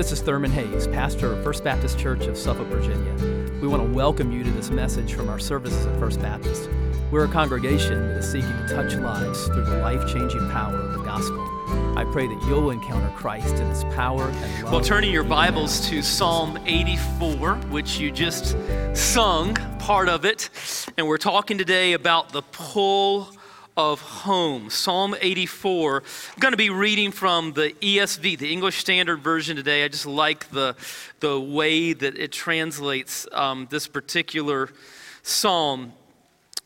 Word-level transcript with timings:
this 0.00 0.12
is 0.12 0.22
Thurman 0.22 0.50
Hayes, 0.52 0.86
pastor 0.86 1.30
of 1.30 1.44
First 1.44 1.62
Baptist 1.62 1.98
Church 1.98 2.24
of 2.24 2.38
Suffolk, 2.38 2.66
Virginia. 2.68 3.12
We 3.60 3.68
want 3.68 3.82
to 3.82 3.92
welcome 3.92 4.32
you 4.32 4.42
to 4.42 4.50
this 4.52 4.70
message 4.70 5.12
from 5.12 5.28
our 5.28 5.38
services 5.38 5.84
at 5.84 5.98
First 5.98 6.22
Baptist. 6.22 6.70
We're 7.10 7.26
a 7.26 7.28
congregation 7.28 8.08
that 8.08 8.16
is 8.16 8.32
seeking 8.32 8.50
to 8.50 8.66
touch 8.66 8.94
lives 8.94 9.44
through 9.48 9.66
the 9.66 9.76
life 9.76 10.10
changing 10.10 10.48
power 10.52 10.74
of 10.74 10.94
the 10.94 11.04
gospel. 11.04 11.38
I 11.98 12.08
pray 12.12 12.26
that 12.26 12.42
you'll 12.48 12.70
encounter 12.70 13.14
Christ 13.14 13.56
in 13.56 13.68
his 13.68 13.84
power 13.94 14.30
and 14.30 14.62
love. 14.62 14.72
Well, 14.72 14.80
turning 14.80 15.12
your 15.12 15.22
Bibles 15.22 15.86
to 15.90 16.00
Psalm 16.00 16.58
84, 16.64 17.56
which 17.68 17.98
you 17.98 18.10
just 18.10 18.56
sung 18.94 19.52
part 19.80 20.08
of 20.08 20.24
it, 20.24 20.48
and 20.96 21.06
we're 21.06 21.18
talking 21.18 21.58
today 21.58 21.92
about 21.92 22.32
the 22.32 22.40
pull 22.40 23.28
of 23.80 24.02
home. 24.02 24.68
Psalm 24.68 25.16
84. 25.18 26.02
I'm 26.34 26.38
going 26.38 26.52
to 26.52 26.58
be 26.58 26.68
reading 26.68 27.12
from 27.12 27.54
the 27.54 27.74
ESV, 27.80 28.36
the 28.36 28.52
English 28.52 28.76
Standard 28.76 29.20
Version 29.22 29.56
today. 29.56 29.84
I 29.84 29.88
just 29.88 30.04
like 30.04 30.50
the, 30.50 30.76
the 31.20 31.40
way 31.40 31.94
that 31.94 32.18
it 32.18 32.30
translates 32.30 33.26
um, 33.32 33.68
this 33.70 33.88
particular 33.88 34.68
psalm. 35.22 35.94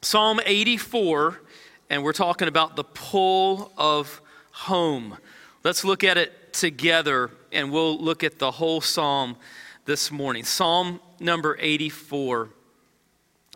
Psalm 0.02 0.41
84, 0.45 1.41
and 1.88 2.02
we're 2.02 2.12
talking 2.12 2.48
about 2.48 2.74
the 2.74 2.82
pull 2.82 3.70
of 3.78 4.20
home. 4.50 5.16
Let's 5.62 5.84
look 5.84 6.02
at 6.02 6.19
it 6.19 6.52
together, 6.52 7.30
and 7.52 7.70
we'll 7.70 7.96
look 7.96 8.24
at 8.24 8.41
the 8.41 8.50
whole 8.50 8.80
psalm 8.80 9.36
this 9.84 10.10
morning. 10.10 10.42
Psalm 10.42 10.98
number 11.20 11.56
84. 11.60 12.48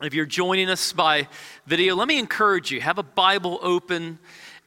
If 0.01 0.15
you're 0.15 0.27
joining 0.27 0.71
us 0.71 0.93
by 0.93 1.27
video, 1.67 1.97
let 1.97 2.07
me 2.07 2.21
encourage 2.21 2.71
you 2.71 2.81
have 2.81 2.99
a 2.99 3.03
Bible 3.03 3.59
open 3.63 4.21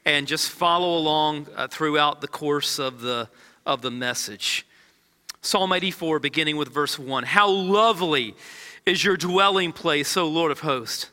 and 0.04 0.28
just 0.28 0.50
follow 0.50 0.98
along 0.98 1.48
uh, 1.56 1.70
throughout 1.70 2.20
the 2.20 2.28
course 2.28 2.80
of 2.80 3.00
the, 3.00 3.30
of 3.66 3.82
the 3.82 3.92
message. 3.92 4.66
Psalm 5.42 5.72
84, 5.72 6.20
beginning 6.20 6.58
with 6.58 6.68
verse 6.68 7.00
1. 7.00 7.24
How 7.24 7.50
lovely 7.50 8.36
is 8.86 9.06
your 9.06 9.16
dwelling 9.16 9.72
place, 9.72 10.18
O 10.18 10.28
Lord 10.28 10.52
of 10.52 10.60
hosts! 10.60 11.10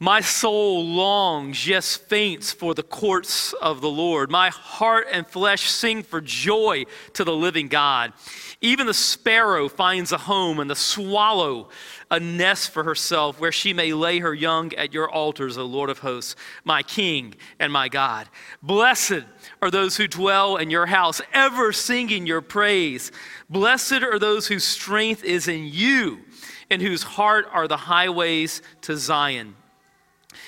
My 0.00 0.20
soul 0.20 0.84
longs, 0.84 1.68
yes, 1.68 1.94
faints 1.94 2.52
for 2.52 2.74
the 2.74 2.82
courts 2.82 3.52
of 3.54 3.80
the 3.80 3.90
Lord. 3.90 4.28
My 4.28 4.50
heart 4.50 5.06
and 5.10 5.24
flesh 5.26 5.70
sing 5.70 6.02
for 6.02 6.20
joy 6.20 6.84
to 7.12 7.22
the 7.22 7.34
living 7.34 7.68
God. 7.68 8.12
Even 8.60 8.86
the 8.86 8.94
sparrow 8.94 9.68
finds 9.68 10.10
a 10.10 10.18
home, 10.18 10.58
and 10.58 10.68
the 10.68 10.74
swallow 10.74 11.68
a 12.10 12.18
nest 12.18 12.70
for 12.70 12.84
herself 12.84 13.40
where 13.40 13.52
she 13.52 13.72
may 13.72 13.92
lay 13.92 14.18
her 14.18 14.34
young 14.34 14.74
at 14.74 14.92
your 14.92 15.10
altars, 15.10 15.56
O 15.56 15.64
Lord 15.64 15.90
of 15.90 16.00
hosts, 16.00 16.34
my 16.64 16.82
King 16.82 17.34
and 17.58 17.72
my 17.72 17.88
God. 17.88 18.28
Blessed 18.62 19.24
are 19.62 19.70
those 19.70 19.96
who 19.96 20.08
dwell 20.08 20.56
in 20.56 20.70
your 20.70 20.86
house, 20.86 21.20
ever 21.32 21.72
singing 21.72 22.26
your 22.26 22.40
praise. 22.40 23.12
Blessed 23.48 24.02
are 24.02 24.18
those 24.18 24.48
whose 24.48 24.64
strength 24.64 25.24
is 25.24 25.46
in 25.46 25.66
you, 25.66 26.20
and 26.68 26.82
whose 26.82 27.02
heart 27.02 27.46
are 27.52 27.68
the 27.68 27.76
highways 27.76 28.60
to 28.82 28.96
Zion. 28.96 29.54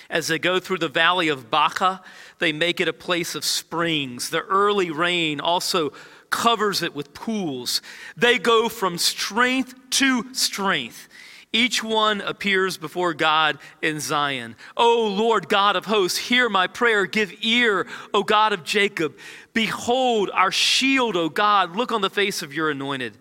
As 0.08 0.28
they 0.28 0.38
go 0.38 0.60
through 0.60 0.78
the 0.78 0.88
valley 0.88 1.28
of 1.28 1.50
Baca, 1.50 2.02
they 2.38 2.52
make 2.52 2.80
it 2.80 2.88
a 2.88 2.92
place 2.92 3.34
of 3.34 3.44
springs. 3.44 4.30
The 4.30 4.42
early 4.42 4.90
rain 4.90 5.40
also 5.40 5.92
covers 6.30 6.82
it 6.82 6.94
with 6.94 7.14
pools. 7.14 7.82
They 8.16 8.38
go 8.38 8.68
from 8.68 8.98
strength 8.98 9.74
to 9.90 10.34
strength. 10.34 11.08
Each 11.52 11.82
one 11.82 12.20
appears 12.20 12.76
before 12.76 13.14
God 13.14 13.58
in 13.80 14.00
Zion. 14.00 14.56
O 14.76 15.06
Lord 15.08 15.48
God 15.48 15.76
of 15.76 15.86
hosts, 15.86 16.18
hear 16.18 16.48
my 16.48 16.66
prayer. 16.66 17.06
Give 17.06 17.32
ear, 17.40 17.86
O 18.12 18.22
God 18.22 18.52
of 18.52 18.62
Jacob. 18.64 19.16
Behold 19.54 20.30
our 20.34 20.52
shield, 20.52 21.16
O 21.16 21.28
God. 21.28 21.74
Look 21.74 21.92
on 21.92 22.02
the 22.02 22.10
face 22.10 22.42
of 22.42 22.52
your 22.52 22.70
anointed. 22.70 23.16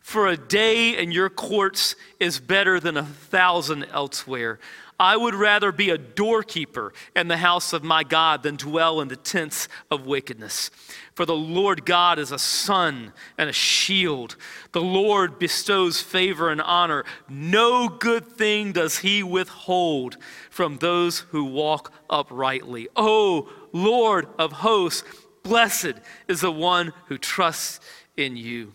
For 0.00 0.28
a 0.28 0.36
day 0.36 0.96
in 0.96 1.12
your 1.12 1.28
courts 1.28 1.96
is 2.20 2.38
better 2.40 2.78
than 2.78 2.96
a 2.96 3.04
thousand 3.04 3.84
elsewhere. 3.90 4.60
I 4.98 5.16
would 5.16 5.34
rather 5.34 5.72
be 5.72 5.90
a 5.90 5.98
doorkeeper 5.98 6.92
in 7.16 7.28
the 7.28 7.36
house 7.36 7.72
of 7.72 7.82
my 7.82 8.04
God 8.04 8.42
than 8.42 8.56
dwell 8.56 9.00
in 9.00 9.08
the 9.08 9.16
tents 9.16 9.68
of 9.90 10.06
wickedness. 10.06 10.70
For 11.14 11.26
the 11.26 11.36
Lord 11.36 11.84
God 11.84 12.18
is 12.18 12.30
a 12.30 12.38
sun 12.38 13.12
and 13.36 13.50
a 13.50 13.52
shield. 13.52 14.36
The 14.72 14.80
Lord 14.80 15.38
bestows 15.38 16.00
favor 16.00 16.50
and 16.50 16.60
honor. 16.60 17.04
No 17.28 17.88
good 17.88 18.26
thing 18.26 18.72
does 18.72 18.98
he 18.98 19.22
withhold 19.22 20.16
from 20.50 20.78
those 20.78 21.20
who 21.20 21.44
walk 21.44 21.92
uprightly. 22.08 22.88
O 22.94 23.48
Lord 23.72 24.26
of 24.38 24.52
hosts, 24.52 25.04
blessed 25.42 25.94
is 26.28 26.40
the 26.40 26.52
one 26.52 26.92
who 27.06 27.18
trusts 27.18 27.80
in 28.16 28.36
you. 28.36 28.72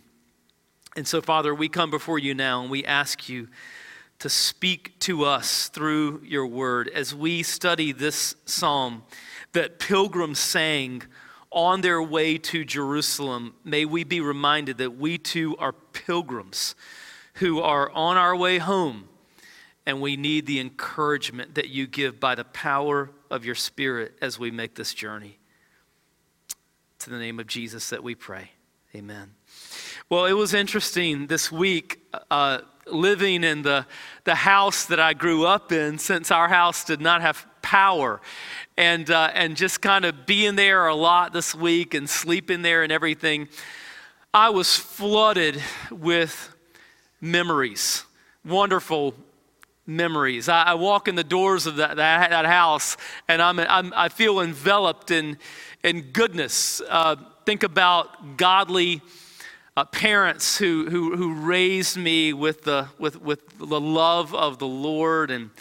And 0.95 1.07
so, 1.07 1.21
Father, 1.21 1.53
we 1.55 1.69
come 1.69 1.91
before 1.91 2.19
you 2.19 2.33
now 2.33 2.61
and 2.61 2.69
we 2.69 2.83
ask 2.83 3.29
you 3.29 3.47
to 4.19 4.29
speak 4.29 4.99
to 4.99 5.23
us 5.23 5.69
through 5.69 6.21
your 6.25 6.45
word 6.45 6.89
as 6.93 7.15
we 7.15 7.41
study 7.41 7.91
this 7.91 8.35
psalm 8.45 9.03
that 9.53 9.79
pilgrims 9.79 10.39
sang 10.39 11.03
on 11.51 11.81
their 11.81 12.01
way 12.01 12.37
to 12.37 12.63
Jerusalem. 12.63 13.55
May 13.63 13.85
we 13.85 14.03
be 14.03 14.21
reminded 14.21 14.77
that 14.77 14.97
we 14.97 15.17
too 15.17 15.55
are 15.57 15.71
pilgrims 15.71 16.75
who 17.35 17.61
are 17.61 17.89
on 17.91 18.17
our 18.17 18.35
way 18.35 18.57
home, 18.57 19.07
and 19.85 20.01
we 20.01 20.17
need 20.17 20.45
the 20.45 20.59
encouragement 20.59 21.55
that 21.55 21.69
you 21.69 21.87
give 21.87 22.19
by 22.19 22.35
the 22.35 22.43
power 22.43 23.09
of 23.31 23.45
your 23.45 23.55
Spirit 23.55 24.13
as 24.21 24.37
we 24.37 24.51
make 24.51 24.75
this 24.75 24.93
journey. 24.93 25.39
To 26.99 27.09
the 27.09 27.17
name 27.17 27.39
of 27.39 27.47
Jesus 27.47 27.89
that 27.89 28.03
we 28.03 28.13
pray. 28.13 28.51
Amen. 28.93 29.31
Well, 30.09 30.25
it 30.25 30.33
was 30.33 30.53
interesting 30.53 31.27
this 31.27 31.51
week. 31.51 31.98
Uh, 32.31 32.59
living 32.87 33.43
in 33.43 33.61
the, 33.61 33.85
the 34.23 34.35
house 34.35 34.85
that 34.85 34.99
I 34.99 35.13
grew 35.13 35.45
up 35.45 35.71
in 35.71 35.97
since 35.97 36.31
our 36.31 36.47
house 36.47 36.83
did 36.83 37.01
not 37.01 37.21
have 37.21 37.45
power. 37.61 38.21
And, 38.77 39.09
uh, 39.09 39.31
and 39.33 39.55
just 39.55 39.81
kind 39.81 40.05
of 40.05 40.25
being 40.25 40.55
there 40.55 40.87
a 40.87 40.95
lot 40.95 41.33
this 41.33 41.53
week 41.53 41.93
and 41.93 42.09
sleeping 42.09 42.61
there 42.61 42.83
and 42.83 42.91
everything, 42.91 43.47
I 44.33 44.49
was 44.49 44.75
flooded 44.75 45.61
with 45.91 46.55
memories, 47.21 48.05
wonderful 48.45 49.13
memories. 49.85 50.47
I, 50.47 50.63
I 50.63 50.73
walk 50.75 51.07
in 51.07 51.15
the 51.15 51.23
doors 51.23 51.65
of 51.65 51.77
that, 51.77 51.97
that, 51.97 52.29
that 52.29 52.45
house 52.45 52.95
and 53.27 53.41
I'm, 53.41 53.59
I'm, 53.59 53.91
i 53.95 54.07
feel 54.07 54.39
enveloped 54.39 55.11
in, 55.11 55.37
in 55.83 56.11
goodness. 56.11 56.81
Uh, 56.87 57.17
think 57.45 57.63
about 57.63 58.37
godly 58.37 59.01
uh, 59.79 59.85
parents 59.85 60.57
who, 60.57 60.89
who, 60.89 61.15
who 61.15 61.33
raised 61.33 61.95
me 61.95 62.33
with 62.33 62.63
the, 62.63 62.85
with, 62.97 63.21
with 63.21 63.39
the 63.59 63.79
love 63.79 64.35
of 64.35 64.59
the 64.59 64.67
Lord 64.67 65.31
and 65.31 65.51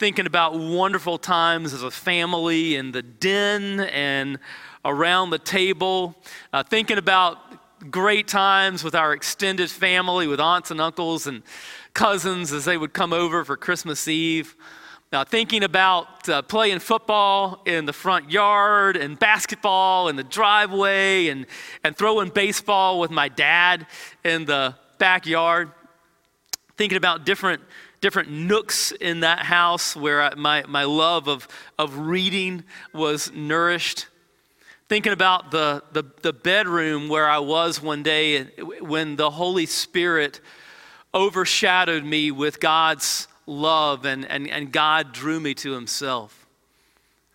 thinking 0.00 0.26
about 0.26 0.58
wonderful 0.58 1.16
times 1.16 1.72
as 1.72 1.84
a 1.84 1.90
family 1.92 2.74
in 2.74 2.90
the 2.90 3.02
den 3.02 3.78
and 3.78 4.40
around 4.84 5.30
the 5.30 5.38
table, 5.38 6.16
uh, 6.52 6.64
thinking 6.64 6.98
about 6.98 7.38
great 7.88 8.26
times 8.26 8.82
with 8.82 8.96
our 8.96 9.12
extended 9.12 9.70
family, 9.70 10.26
with 10.26 10.40
aunts 10.40 10.72
and 10.72 10.80
uncles 10.80 11.28
and 11.28 11.44
cousins 11.94 12.52
as 12.52 12.64
they 12.64 12.76
would 12.76 12.92
come 12.92 13.12
over 13.12 13.44
for 13.44 13.56
Christmas 13.56 14.08
Eve. 14.08 14.56
Now, 15.10 15.24
thinking 15.24 15.64
about 15.64 16.28
uh, 16.28 16.42
playing 16.42 16.80
football 16.80 17.62
in 17.64 17.86
the 17.86 17.94
front 17.94 18.30
yard 18.30 18.94
and 18.94 19.18
basketball 19.18 20.08
in 20.08 20.16
the 20.16 20.24
driveway 20.24 21.28
and, 21.28 21.46
and 21.82 21.96
throwing 21.96 22.28
baseball 22.28 23.00
with 23.00 23.10
my 23.10 23.28
dad 23.28 23.86
in 24.22 24.44
the 24.44 24.74
backyard. 24.98 25.70
Thinking 26.76 26.98
about 26.98 27.24
different, 27.24 27.62
different 28.02 28.30
nooks 28.30 28.92
in 28.92 29.20
that 29.20 29.38
house 29.38 29.96
where 29.96 30.20
I, 30.20 30.34
my, 30.34 30.64
my 30.68 30.84
love 30.84 31.26
of, 31.26 31.48
of 31.78 31.96
reading 32.00 32.64
was 32.92 33.32
nourished. 33.32 34.08
Thinking 34.90 35.14
about 35.14 35.50
the, 35.50 35.82
the, 35.92 36.04
the 36.20 36.34
bedroom 36.34 37.08
where 37.08 37.30
I 37.30 37.38
was 37.38 37.82
one 37.82 38.02
day 38.02 38.44
when 38.80 39.16
the 39.16 39.30
Holy 39.30 39.64
Spirit 39.64 40.42
overshadowed 41.14 42.04
me 42.04 42.30
with 42.30 42.60
God's 42.60 43.26
love, 43.48 44.04
and, 44.04 44.24
and, 44.30 44.48
and 44.48 44.70
God 44.70 45.12
drew 45.12 45.40
me 45.40 45.54
to 45.54 45.72
Himself. 45.72 46.46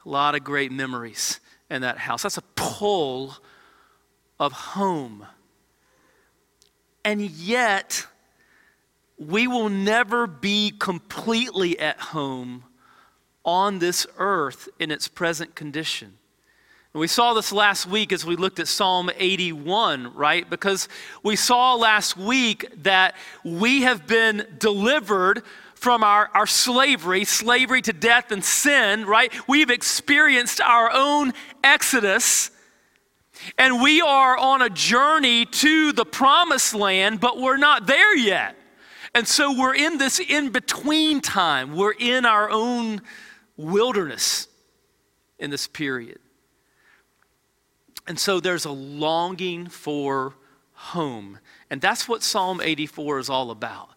A 0.06 0.10
lot 0.10 0.36
of 0.36 0.44
great 0.44 0.71
memories 0.71 1.39
in 1.69 1.81
that 1.81 1.98
house. 1.98 2.24
That's 2.24 2.38
a 2.38 2.44
pull 2.56 3.36
of 4.39 4.51
home. 4.51 5.25
And 7.04 7.21
yet, 7.21 8.06
we 9.18 9.48
will 9.48 9.69
never 9.69 10.27
be 10.27 10.71
completely 10.77 11.80
at 11.80 12.00
home 12.00 12.63
on 13.44 13.80
this 13.80 14.07
earth 14.18 14.69
in 14.80 14.92
its 14.92 15.07
present 15.07 15.56
condition. 15.56 16.18
And 16.94 17.00
we 17.00 17.07
saw 17.07 17.33
this 17.33 17.51
last 17.51 17.88
week 17.88 18.13
as 18.13 18.25
we 18.25 18.36
looked 18.36 18.59
at 18.59 18.68
Psalm 18.68 19.09
81, 19.18 20.13
right? 20.13 20.48
Because 20.48 20.88
we 21.24 21.36
saw 21.36 21.74
last 21.75 22.16
week 22.16 22.68
that 22.83 23.16
we 23.44 23.81
have 23.81 24.06
been 24.06 24.45
delivered 24.59 25.44
from 25.83 26.01
our, 26.01 26.30
our 26.33 26.47
slavery, 26.47 27.25
slavery 27.25 27.81
to 27.81 27.91
death 27.91 28.31
and 28.31 28.41
sin, 28.41 29.06
right? 29.06 29.33
We've 29.50 29.69
experienced 29.69 30.62
our 30.62 30.89
own 30.89 31.33
exodus. 31.62 32.51
And 33.57 33.81
we 33.81 34.00
are 34.00 34.38
on 34.38 34.62
a 34.62 34.69
journey 34.69 35.45
to 35.45 35.91
the 35.91 36.06
promised 36.06 36.74
land, 36.74 37.19
but 37.19 37.38
we're 37.38 37.57
not 37.57 37.85
there 37.85 38.15
yet. 38.15 38.56
And 39.13 39.27
so 39.27 39.59
we're 39.59 39.75
in 39.75 39.97
this 39.97 40.21
in 40.21 40.51
between 40.51 41.19
time. 41.19 41.75
We're 41.75 41.95
in 42.00 42.25
our 42.25 42.50
own 42.50 43.01
wilderness 43.57 44.47
in 45.38 45.50
this 45.50 45.68
period. 45.68 46.19
And 48.07 48.18
so 48.18 48.39
there's 48.39 48.63
a 48.63 48.71
longing 48.71 49.68
for 49.68 50.35
home. 50.71 51.39
And 51.69 51.81
that's 51.81 52.07
what 52.07 52.24
Psalm 52.24 52.62
84 52.62 53.19
is 53.19 53.30
all 53.30 53.51
about. 53.51 53.89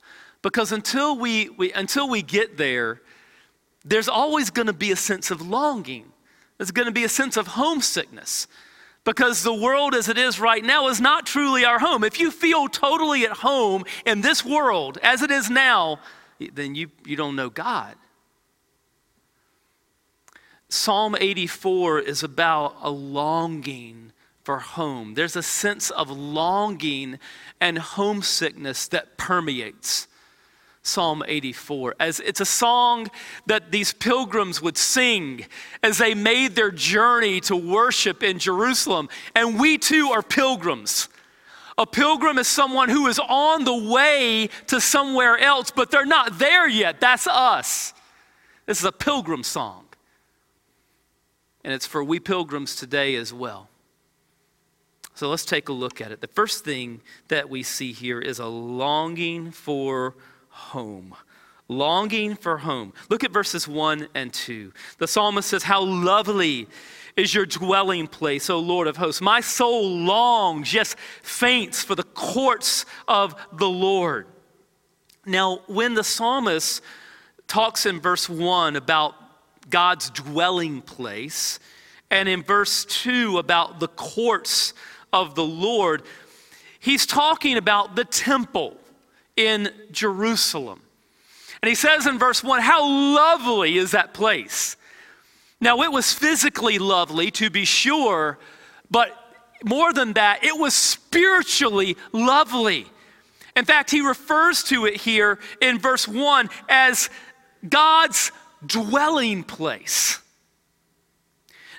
Because 0.47 0.71
until 0.71 1.19
we, 1.19 1.49
we 1.49 1.73
until 1.73 2.09
we 2.09 2.23
get 2.23 2.57
there, 2.57 3.01
there's 3.85 4.07
always 4.09 4.51
going 4.51 4.69
to 4.69 4.73
be 4.73 4.93
a 4.93 4.97
sense 4.97 5.33
of 5.33 5.43
longing. 5.43 6.05
There's 6.57 6.71
going 6.71 6.87
to 6.87 6.93
be 6.93 7.03
a 7.03 7.09
sense 7.09 7.37
of 7.37 7.49
homesickness 7.49 8.47
because 9.03 9.43
the 9.43 9.53
world 9.53 9.93
as 9.93 10.09
it 10.09 10.17
is 10.17 10.39
right 10.39 10.65
now 10.65 10.87
is 10.87 11.01
not 11.01 11.27
truly 11.27 11.65
our 11.65 11.81
home. 11.81 12.05
If 12.05 12.21
you 12.21 12.31
feel 12.31 12.69
totally 12.69 13.25
at 13.25 13.33
home 13.33 13.87
in 14.05 14.21
this 14.21 14.45
world 14.45 14.99
as 15.03 15.21
it 15.21 15.33
is 15.33 15.51
now, 15.51 15.99
then 16.53 16.77
you, 16.77 16.93
you 17.05 17.17
don't 17.17 17.35
know 17.35 17.51
God. 17.51 17.97
Psalm 20.69 21.17
84 21.19 21.99
is 21.99 22.23
about 22.23 22.77
a 22.83 22.91
longing 22.91 24.13
for 24.45 24.61
home. 24.61 25.15
There's 25.15 25.35
a 25.35 25.43
sense 25.43 25.91
of 25.91 26.09
longing 26.09 27.19
and 27.61 27.79
homesickness 27.79 28.87
that 28.87 29.19
permeates 29.19 30.07
Psalm 30.87 31.23
84. 31.27 31.97
As 31.99 32.21
it's 32.21 32.41
a 32.41 32.47
song 32.47 33.09
that 33.47 33.73
these 33.73 33.93
pilgrims 33.93 34.63
would 34.63 34.79
sing 34.79 35.45
as 35.83 35.99
they 35.99 36.15
made 36.15 36.55
their 36.55 36.71
journey 36.71 37.41
to 37.43 37.57
worship 37.57 38.23
in 38.23 38.39
Jerusalem. 38.39 39.09
And 39.35 39.59
we 39.59 39.79
too 39.79 40.11
are 40.13 40.23
pilgrims. 40.23 41.09
A 41.79 41.87
pilgrim 41.87 42.39
is 42.39 42.47
someone 42.47 42.89
who 42.89 43.07
is 43.07 43.19
on 43.19 43.65
the 43.65 43.91
way 43.91 44.49
to 44.69 44.81
somewhere 44.81 45.37
else, 45.37 45.71
but 45.71 45.91
they're 45.91 46.07
not 46.07 46.39
there 46.39 46.69
yet. 46.69 47.01
That's 47.01 47.27
us. 47.27 47.93
This 48.65 48.79
is 48.79 48.85
a 48.85 48.93
pilgrim 48.93 49.43
song. 49.43 49.85
And 51.65 51.75
it's 51.75 51.87
for 51.87 52.03
we 52.03 52.21
pilgrims 52.21 52.77
today 52.77 53.17
as 53.17 53.33
well. 53.33 53.69
So 55.15 55.29
let's 55.29 55.45
take 55.45 55.69
a 55.69 55.73
look 55.73 56.01
at 56.01 56.13
it. 56.13 56.21
The 56.21 56.29
first 56.29 56.65
thing 56.65 57.01
that 57.29 57.51
we 57.51 57.63
see 57.63 57.93
here 57.93 58.21
is 58.21 58.39
a 58.39 58.47
longing 58.47 59.51
for 59.51 60.15
home. 60.57 61.15
Longing 61.69 62.37
for 62.37 62.59
home. 62.59 62.93
Look 63.11 63.25
at 63.25 63.33
verses 63.33 63.67
1 63.67 64.09
and 64.15 64.33
2. 64.33 64.73
The 64.99 65.09
psalmist 65.09 65.49
says, 65.49 65.65
How 65.65 65.83
lovely 65.83 66.69
is 67.17 67.35
your 67.35 67.47
dwelling 67.47 68.07
place, 68.07 68.49
O 68.51 68.59
Lord 68.59 68.87
of 68.87 68.97
hosts. 68.97 69.21
My 69.21 69.41
soul 69.41 69.89
longs, 69.89 70.73
yes, 70.73 70.95
faints 71.23 71.83
for 71.83 71.95
the 71.95 72.05
courts 72.05 72.85
of 73.09 73.35
the 73.53 73.69
Lord. 73.69 74.27
Now, 75.25 75.61
when 75.67 75.95
the 75.95 76.05
psalmist 76.05 76.83
talks 77.49 77.85
in 77.85 78.01
verse 78.01 78.29
1 78.29 78.77
about 78.77 79.15
God's 79.69 80.11
dwelling 80.11 80.83
place, 80.83 81.59
and 82.11 82.29
in 82.29 82.43
verse 82.43 82.85
2 82.85 83.39
about 83.39 83.81
the 83.81 83.89
courts 83.89 84.73
of 85.13 85.35
the 85.35 85.45
Lord, 85.45 86.03
he's 86.79 87.07
talking 87.07 87.57
about 87.57 87.97
the 87.97 88.05
temple 88.05 88.77
in 89.37 89.71
Jerusalem. 89.91 90.81
And 91.63 91.69
he 91.69 91.75
says 91.75 92.07
in 92.07 92.19
verse 92.19 92.43
1, 92.43 92.61
How 92.61 92.89
lovely 92.89 93.77
is 93.77 93.93
that 93.93 94.15
place! 94.15 94.77
Now, 95.61 95.83
it 95.83 95.91
was 95.91 96.13
physically 96.13 96.79
lovely, 96.79 97.31
to 97.33 97.49
be 97.49 97.65
sure, 97.65 98.39
but 98.91 99.17
more 99.65 99.93
than 99.93 100.13
that, 100.13 100.45
it 100.45 100.57
was 100.59 100.75
spiritually 100.75 101.97
lovely. 102.13 102.87
In 103.57 103.65
fact, 103.65 103.91
he 103.91 104.03
refers 104.03 104.63
to 104.65 104.85
it 104.85 104.97
here 104.97 105.39
in 105.63 105.79
verse 105.79 106.07
1 106.07 106.51
as 106.69 107.09
God's 107.67 108.33
dwelling 108.65 109.45
place. 109.45 110.21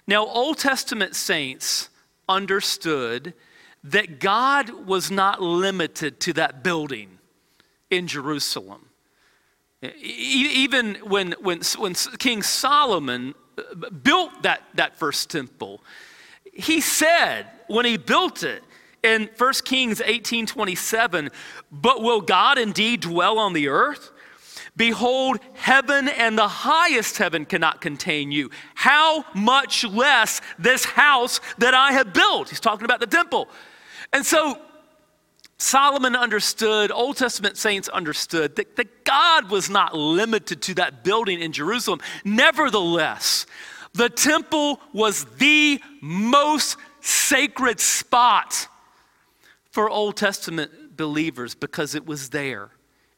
Now, 0.07 0.25
Old 0.25 0.57
Testament 0.57 1.15
saints 1.15 1.89
understood 2.27 3.33
that 3.83 4.19
God 4.19 4.87
was 4.87 5.11
not 5.11 5.41
limited 5.41 6.19
to 6.21 6.33
that 6.33 6.63
building 6.63 7.16
in 7.89 8.07
Jerusalem. 8.07 8.89
Even 10.01 10.95
when, 11.03 11.33
when, 11.39 11.61
when 11.77 11.93
King 12.17 12.41
Solomon 12.41 13.35
uh, 13.57 13.89
built 13.89 14.43
that, 14.43 14.63
that 14.73 14.97
first 14.97 15.29
temple, 15.29 15.83
he 16.51 16.81
said 16.81 17.45
when 17.67 17.85
he 17.85 17.97
built 17.97 18.43
it 18.43 18.63
in 19.03 19.29
1 19.37 19.53
Kings 19.65 20.01
18:27, 20.01 21.29
"But 21.71 22.01
will 22.01 22.21
God 22.21 22.57
indeed 22.57 23.01
dwell 23.01 23.37
on 23.37 23.53
the 23.53 23.67
earth? 23.67 24.11
Behold, 24.75 25.39
heaven 25.53 26.07
and 26.07 26.37
the 26.37 26.47
highest 26.47 27.17
heaven 27.17 27.45
cannot 27.45 27.81
contain 27.81 28.31
you. 28.31 28.49
How 28.75 29.25
much 29.33 29.83
less 29.83 30.41
this 30.59 30.85
house 30.85 31.39
that 31.59 31.73
I 31.73 31.91
have 31.93 32.13
built?" 32.13 32.49
He's 32.49 32.59
talking 32.59 32.85
about 32.85 32.99
the 32.99 33.07
temple. 33.07 33.47
And 34.11 34.25
so 34.25 34.59
Solomon 35.57 36.15
understood, 36.15 36.91
Old 36.91 37.17
Testament 37.17 37.57
saints 37.57 37.89
understood 37.89 38.55
that, 38.57 38.75
that 38.75 39.03
God 39.03 39.49
was 39.49 39.69
not 39.69 39.95
limited 39.95 40.61
to 40.63 40.75
that 40.75 41.03
building 41.03 41.41
in 41.41 41.51
Jerusalem. 41.51 41.99
Nevertheless, 42.23 43.47
the 43.93 44.09
temple 44.09 44.79
was 44.93 45.25
the 45.37 45.81
most 46.01 46.77
sacred 47.01 47.79
spot 47.79 48.67
for 49.71 49.89
Old 49.89 50.15
Testament 50.15 50.95
believers 50.95 51.55
because 51.55 51.95
it 51.95 52.05
was 52.05 52.29
there 52.29 52.69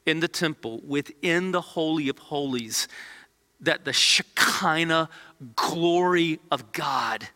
in 0.06 0.22
the 0.22 0.28
temple 0.28 0.82
within 0.86 1.52
the 1.52 1.62
Holy 1.62 2.08
of 2.08 2.18
Holies 2.18 2.88
that 3.60 3.84
the 3.84 3.94
Shekinah 3.94 5.10
glory 5.56 6.40
of 6.50 6.72
God 6.72 7.28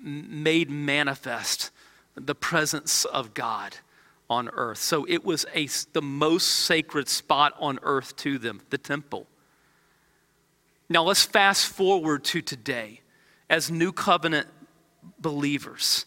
made 0.00 0.70
manifest 0.70 1.70
the 2.20 2.34
presence 2.34 3.04
of 3.04 3.34
God 3.34 3.76
on 4.30 4.48
earth. 4.50 4.78
So 4.78 5.06
it 5.08 5.24
was 5.24 5.46
a, 5.54 5.68
the 5.92 6.02
most 6.02 6.46
sacred 6.46 7.08
spot 7.08 7.54
on 7.58 7.78
earth 7.82 8.16
to 8.16 8.38
them, 8.38 8.60
the 8.70 8.78
temple. 8.78 9.26
Now 10.88 11.04
let's 11.04 11.24
fast 11.24 11.66
forward 11.66 12.24
to 12.24 12.42
today 12.42 13.00
as 13.48 13.70
new 13.70 13.92
covenant 13.92 14.48
believers. 15.18 16.06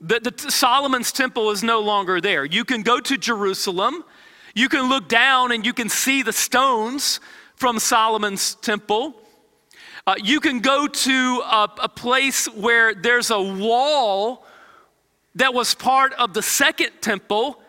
The, 0.00 0.20
the, 0.20 0.50
Solomon's 0.50 1.12
temple 1.12 1.50
is 1.50 1.62
no 1.62 1.80
longer 1.80 2.20
there. 2.20 2.44
You 2.44 2.64
can 2.64 2.82
go 2.82 3.00
to 3.00 3.16
Jerusalem, 3.16 4.04
you 4.54 4.68
can 4.68 4.88
look 4.88 5.08
down 5.08 5.52
and 5.52 5.64
you 5.64 5.72
can 5.72 5.88
see 5.88 6.22
the 6.22 6.32
stones 6.32 7.20
from 7.54 7.78
Solomon's 7.78 8.56
temple. 8.56 9.14
Uh, 10.06 10.16
you 10.22 10.40
can 10.40 10.58
go 10.58 10.88
to 10.88 11.42
a, 11.44 11.70
a 11.82 11.88
place 11.88 12.46
where 12.46 12.92
there's 12.94 13.30
a 13.30 13.40
wall 13.40 14.44
that 15.34 15.54
was 15.54 15.74
part 15.74 16.12
of 16.14 16.34
the 16.34 16.42
second 16.42 16.90
temple. 17.00 17.60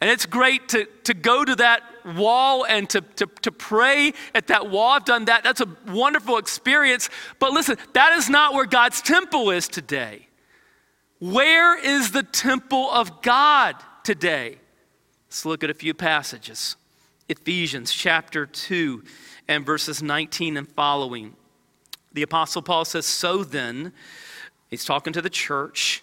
And 0.00 0.10
it's 0.10 0.26
great 0.26 0.68
to, 0.70 0.86
to 1.04 1.14
go 1.14 1.44
to 1.44 1.54
that 1.56 1.82
wall 2.04 2.64
and 2.64 2.90
to, 2.90 3.00
to, 3.00 3.26
to 3.42 3.52
pray 3.52 4.14
at 4.34 4.48
that 4.48 4.68
wall. 4.68 4.90
I've 4.90 5.04
done 5.04 5.26
that. 5.26 5.44
That's 5.44 5.60
a 5.60 5.68
wonderful 5.86 6.38
experience. 6.38 7.08
But 7.38 7.52
listen, 7.52 7.76
that 7.92 8.16
is 8.18 8.28
not 8.28 8.54
where 8.54 8.66
God's 8.66 9.00
temple 9.00 9.50
is 9.50 9.68
today. 9.68 10.26
Where 11.20 11.78
is 11.78 12.10
the 12.10 12.24
temple 12.24 12.90
of 12.90 13.22
God 13.22 13.76
today? 14.02 14.58
Let's 15.28 15.44
look 15.44 15.62
at 15.62 15.70
a 15.70 15.74
few 15.74 15.94
passages. 15.94 16.74
Ephesians 17.28 17.92
chapter 17.92 18.44
2 18.44 19.04
and 19.46 19.64
verses 19.64 20.02
19 20.02 20.56
and 20.56 20.68
following. 20.68 21.36
The 22.12 22.22
Apostle 22.22 22.62
Paul 22.62 22.84
says, 22.84 23.06
So 23.06 23.44
then, 23.44 23.92
he's 24.68 24.84
talking 24.84 25.12
to 25.12 25.22
the 25.22 25.30
church. 25.30 26.02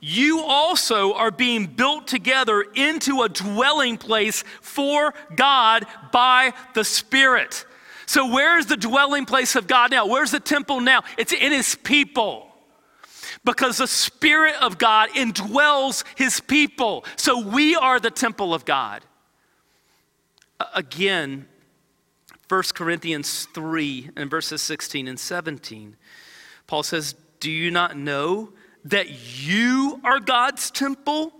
you 0.00 0.40
also 0.40 1.14
are 1.14 1.30
being 1.30 1.66
built 1.66 2.06
together 2.06 2.64
into 2.74 3.22
a 3.22 3.28
dwelling 3.28 3.98
place 3.98 4.44
for 4.60 5.14
God 5.34 5.86
by 6.12 6.52
the 6.74 6.84
Spirit. 6.84 7.64
So, 8.06 8.32
where's 8.32 8.66
the 8.66 8.76
dwelling 8.76 9.26
place 9.26 9.56
of 9.56 9.66
God 9.66 9.90
now? 9.90 10.06
Where's 10.06 10.30
the 10.30 10.40
temple 10.40 10.80
now? 10.80 11.02
It's 11.18 11.32
in 11.32 11.52
His 11.52 11.74
people. 11.74 12.46
because 13.46 13.78
the 13.78 13.86
Spirit 13.86 14.56
of 14.60 14.76
God 14.76 15.08
indwells 15.10 16.02
his 16.16 16.40
people. 16.40 17.04
So 17.16 17.38
we 17.38 17.76
are 17.76 18.00
the 18.00 18.10
temple 18.10 18.52
of 18.52 18.64
God. 18.64 19.04
Again, 20.74 21.46
1 22.48 22.62
Corinthians 22.74 23.46
3 23.54 24.10
and 24.16 24.28
verses 24.28 24.62
16 24.62 25.06
and 25.06 25.18
17, 25.18 25.96
Paul 26.66 26.82
says, 26.82 27.14
Do 27.38 27.50
you 27.50 27.70
not 27.70 27.96
know 27.96 28.50
that 28.86 29.10
you 29.42 30.00
are 30.04 30.20
God's 30.20 30.70
temple 30.70 31.32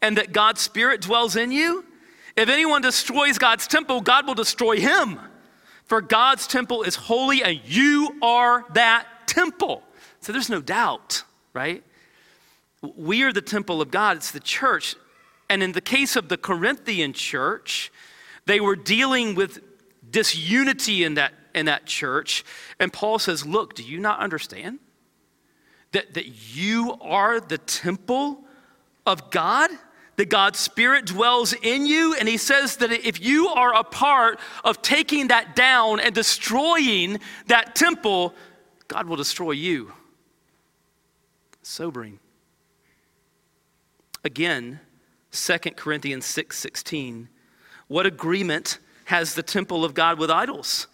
and 0.00 0.16
that 0.16 0.32
God's 0.32 0.60
Spirit 0.60 1.00
dwells 1.02 1.36
in 1.36 1.52
you? 1.52 1.84
If 2.36 2.48
anyone 2.48 2.82
destroys 2.82 3.38
God's 3.38 3.66
temple, 3.66 4.00
God 4.00 4.26
will 4.26 4.34
destroy 4.34 4.80
him. 4.80 5.20
For 5.84 6.00
God's 6.00 6.46
temple 6.46 6.82
is 6.82 6.96
holy 6.96 7.42
and 7.42 7.60
you 7.64 8.18
are 8.22 8.64
that 8.72 9.06
temple. 9.26 9.82
So 10.20 10.32
there's 10.32 10.48
no 10.48 10.62
doubt, 10.62 11.22
right? 11.52 11.84
We 12.80 13.22
are 13.22 13.32
the 13.32 13.42
temple 13.42 13.80
of 13.80 13.90
God, 13.90 14.16
it's 14.16 14.30
the 14.30 14.40
church. 14.40 14.96
And 15.50 15.62
in 15.62 15.72
the 15.72 15.80
case 15.82 16.16
of 16.16 16.28
the 16.28 16.38
Corinthian 16.38 17.12
church, 17.12 17.92
they 18.46 18.60
were 18.60 18.76
dealing 18.76 19.34
with 19.34 19.60
disunity 20.10 21.04
in 21.04 21.14
that, 21.14 21.34
in 21.54 21.66
that 21.66 21.84
church. 21.84 22.44
And 22.80 22.92
Paul 22.92 23.18
says, 23.18 23.44
Look, 23.44 23.74
do 23.74 23.82
you 23.82 24.00
not 24.00 24.20
understand 24.20 24.78
that, 25.94 26.14
that 26.14 26.54
you 26.54 26.96
are 27.00 27.40
the 27.40 27.58
temple 27.58 28.44
of 29.06 29.30
God? 29.30 29.70
that 30.16 30.30
God's 30.30 30.58
Spirit 30.58 31.06
dwells 31.06 31.52
in 31.52 31.86
you. 31.86 32.14
And 32.14 32.28
he 32.28 32.36
says 32.36 32.76
that 32.76 32.92
if 32.92 33.20
you 33.20 33.48
are 33.48 33.74
a 33.74 33.84
part 33.84 34.38
of 34.62 34.82
taking 34.82 35.28
that 35.28 35.56
down 35.56 36.00
and 36.00 36.14
destroying 36.14 37.18
that 37.48 37.74
temple, 37.74 38.34
God 38.88 39.08
will 39.08 39.16
destroy 39.16 39.52
you. 39.52 39.92
Sobering. 41.62 42.20
Again, 44.24 44.80
2 45.32 45.58
Corinthians 45.76 46.24
6 46.26 46.56
16. 46.58 47.28
What 47.88 48.06
agreement 48.06 48.78
has 49.06 49.34
the 49.34 49.42
temple 49.42 49.84
of 49.84 49.94
God 49.94 50.18
with 50.18 50.30
idols? 50.30 50.86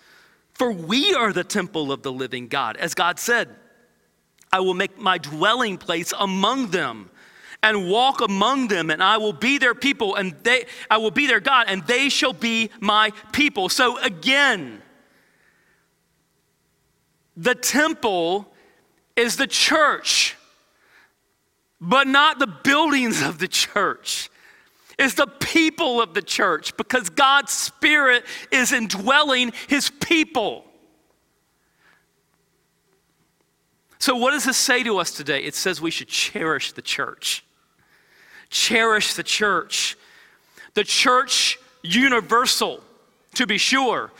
For 0.54 0.72
we 0.72 1.14
are 1.14 1.32
the 1.32 1.44
temple 1.44 1.92
of 1.92 2.02
the 2.02 2.12
living 2.12 2.48
God. 2.48 2.76
As 2.76 2.94
God 2.94 3.18
said, 3.18 3.48
I 4.52 4.60
will 4.60 4.74
make 4.74 4.98
my 4.98 5.18
dwelling 5.18 5.78
place 5.78 6.12
among 6.18 6.68
them 6.68 7.10
and 7.62 7.90
walk 7.90 8.20
among 8.20 8.68
them, 8.68 8.90
and 8.90 9.02
I 9.02 9.18
will 9.18 9.32
be 9.32 9.58
their 9.58 9.74
people, 9.74 10.14
and 10.14 10.34
they 10.42 10.64
I 10.90 10.96
will 10.96 11.10
be 11.10 11.26
their 11.26 11.40
God, 11.40 11.66
and 11.68 11.86
they 11.86 12.08
shall 12.08 12.32
be 12.32 12.70
my 12.80 13.12
people. 13.32 13.68
So 13.68 13.98
again, 13.98 14.80
the 17.36 17.54
temple 17.54 18.52
is 19.16 19.36
the 19.36 19.46
church, 19.46 20.36
but 21.80 22.06
not 22.06 22.38
the 22.38 22.46
buildings 22.46 23.22
of 23.22 23.38
the 23.38 23.48
church. 23.48 24.30
It's 24.98 25.14
the 25.14 25.26
people 25.26 26.02
of 26.02 26.12
the 26.12 26.22
church 26.22 26.76
because 26.76 27.08
God's 27.08 27.52
Spirit 27.52 28.24
is 28.50 28.72
indwelling 28.72 29.52
his 29.66 29.90
people. 29.90 30.64
So, 34.00 34.16
what 34.16 34.32
does 34.32 34.44
this 34.44 34.56
say 34.56 34.82
to 34.82 34.98
us 34.98 35.12
today? 35.12 35.44
It 35.44 35.54
says 35.54 35.80
we 35.80 35.92
should 35.92 36.08
cherish 36.08 36.72
the 36.72 36.82
church 36.82 37.44
cherish 38.50 39.14
the 39.14 39.22
church. 39.22 39.96
The 40.74 40.84
church 40.84 41.58
universal, 41.82 42.80
to 43.34 43.46
be 43.46 43.58
sure. 43.58 44.12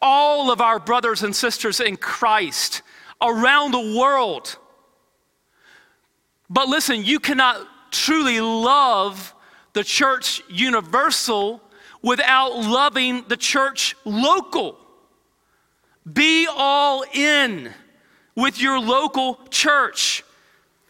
All 0.00 0.50
of 0.50 0.60
our 0.60 0.78
brothers 0.78 1.22
and 1.22 1.34
sisters 1.34 1.80
in 1.80 1.96
Christ 1.96 2.82
around 3.20 3.72
the 3.72 3.98
world. 3.98 4.56
But 6.48 6.68
listen, 6.68 7.04
you 7.04 7.18
cannot 7.18 7.66
truly 7.90 8.40
love 8.40 9.34
the 9.72 9.84
church 9.84 10.42
universal 10.48 11.60
without 12.02 12.56
loving 12.56 13.24
the 13.28 13.36
church 13.36 13.94
local. 14.04 14.78
Be 16.10 16.46
all 16.50 17.04
in 17.12 17.72
with 18.40 18.60
your 18.60 18.80
local 18.80 19.38
church, 19.50 20.24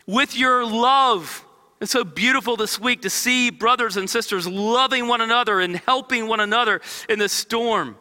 with 0.07 0.37
your 0.37 0.65
love 0.65 1.45
it's 1.81 1.93
so 1.93 2.05
beautiful 2.05 2.57
this 2.57 2.79
week 2.79 3.03
to 3.03 3.11
see 3.11 3.51
brothers 3.51 3.97
and 3.97 4.09
sisters 4.09 4.47
loving 4.47 5.09
one 5.09 5.23
another 5.23 5.61
and 5.61 5.77
helping 5.77 6.27
one 6.29 6.41
another 6.41 6.83
in 7.09 7.19
the 7.19 7.29
storm. 7.29 7.97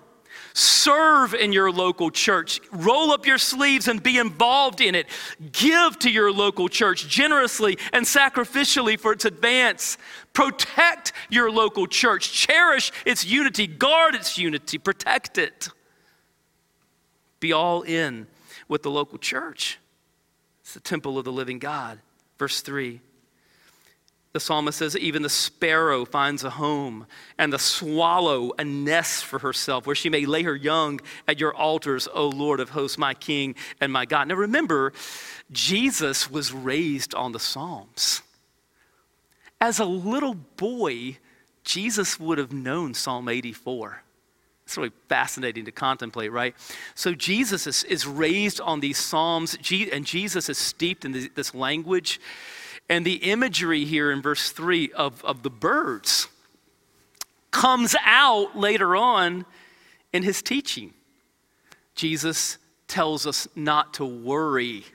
Serve 0.53 1.33
in 1.33 1.53
your 1.53 1.71
local 1.71 2.11
church. 2.11 2.59
Roll 2.73 3.11
up 3.11 3.25
your 3.25 3.37
sleeves 3.37 3.87
and 3.87 4.03
be 4.03 4.17
involved 4.17 4.81
in 4.81 4.95
it. 4.95 5.07
Give 5.53 5.97
to 5.99 6.09
your 6.09 6.29
local 6.33 6.67
church 6.67 7.07
generously 7.07 7.77
and 7.93 8.05
sacrificially 8.05 8.99
for 8.99 9.13
its 9.13 9.23
advance. 9.23 9.97
Protect 10.33 11.13
your 11.29 11.49
local 11.49 11.87
church. 11.87 12.33
Cherish 12.33 12.91
its 13.05 13.25
unity. 13.25 13.65
Guard 13.65 14.13
its 14.13 14.37
unity. 14.37 14.77
Protect 14.77 15.37
it. 15.37 15.69
Be 17.39 17.53
all 17.53 17.83
in 17.83 18.27
with 18.69 18.83
the 18.83 18.89
local 18.89 19.17
church. 19.17 19.77
It's 20.61 20.73
the 20.73 20.79
temple 20.79 21.17
of 21.17 21.25
the 21.25 21.31
living 21.31 21.59
God. 21.59 21.99
Verse 22.37 22.61
3 22.61 23.01
the 24.31 24.39
psalmist 24.39 24.77
says, 24.77 24.95
even 24.95 25.23
the 25.23 25.29
sparrow 25.29 26.05
finds 26.05 26.43
a 26.43 26.51
home, 26.51 27.07
and 27.39 27.51
the 27.51 27.57
swallow 27.57 28.51
a 28.59 28.63
nest 28.63 29.25
for 29.25 29.39
herself, 29.39 29.87
where 29.87 29.95
she 29.95 30.09
may 30.09 30.27
lay 30.27 30.43
her 30.43 30.55
young 30.55 31.01
at 31.27 31.39
your 31.39 31.53
altars, 31.55 32.07
O 32.13 32.27
Lord 32.27 32.59
of 32.59 32.69
hosts, 32.69 32.97
my 32.97 33.15
King 33.15 33.55
and 33.81 33.91
my 33.91 34.05
God. 34.05 34.27
Now 34.27 34.35
remember, 34.35 34.93
Jesus 35.51 36.29
was 36.29 36.53
raised 36.53 37.15
on 37.15 37.31
the 37.31 37.39
Psalms. 37.39 38.21
As 39.59 39.79
a 39.79 39.85
little 39.85 40.35
boy, 40.35 41.17
Jesus 41.63 42.19
would 42.19 42.37
have 42.37 42.53
known 42.53 42.93
Psalm 42.93 43.27
84. 43.27 44.03
It's 44.69 44.77
really 44.77 44.91
fascinating 45.07 45.65
to 45.65 45.71
contemplate, 45.71 46.31
right? 46.31 46.55
So 46.93 47.15
Jesus 47.15 47.65
is, 47.65 47.83
is 47.85 48.05
raised 48.05 48.61
on 48.61 48.81
these 48.81 48.99
Psalms, 48.99 49.57
and 49.91 50.05
Jesus 50.05 50.47
is 50.47 50.59
steeped 50.59 51.05
in 51.05 51.31
this 51.33 51.55
language. 51.55 52.21
And 52.87 53.03
the 53.03 53.15
imagery 53.15 53.83
here 53.85 54.11
in 54.11 54.21
verse 54.21 54.51
3 54.51 54.91
of, 54.91 55.25
of 55.25 55.41
the 55.41 55.49
birds 55.49 56.27
comes 57.49 57.95
out 58.05 58.55
later 58.55 58.95
on 58.95 59.47
in 60.13 60.21
his 60.21 60.43
teaching. 60.43 60.93
Jesus 61.95 62.59
tells 62.87 63.25
us 63.25 63.47
not 63.55 63.95
to 63.95 64.05
worry. 64.05 64.85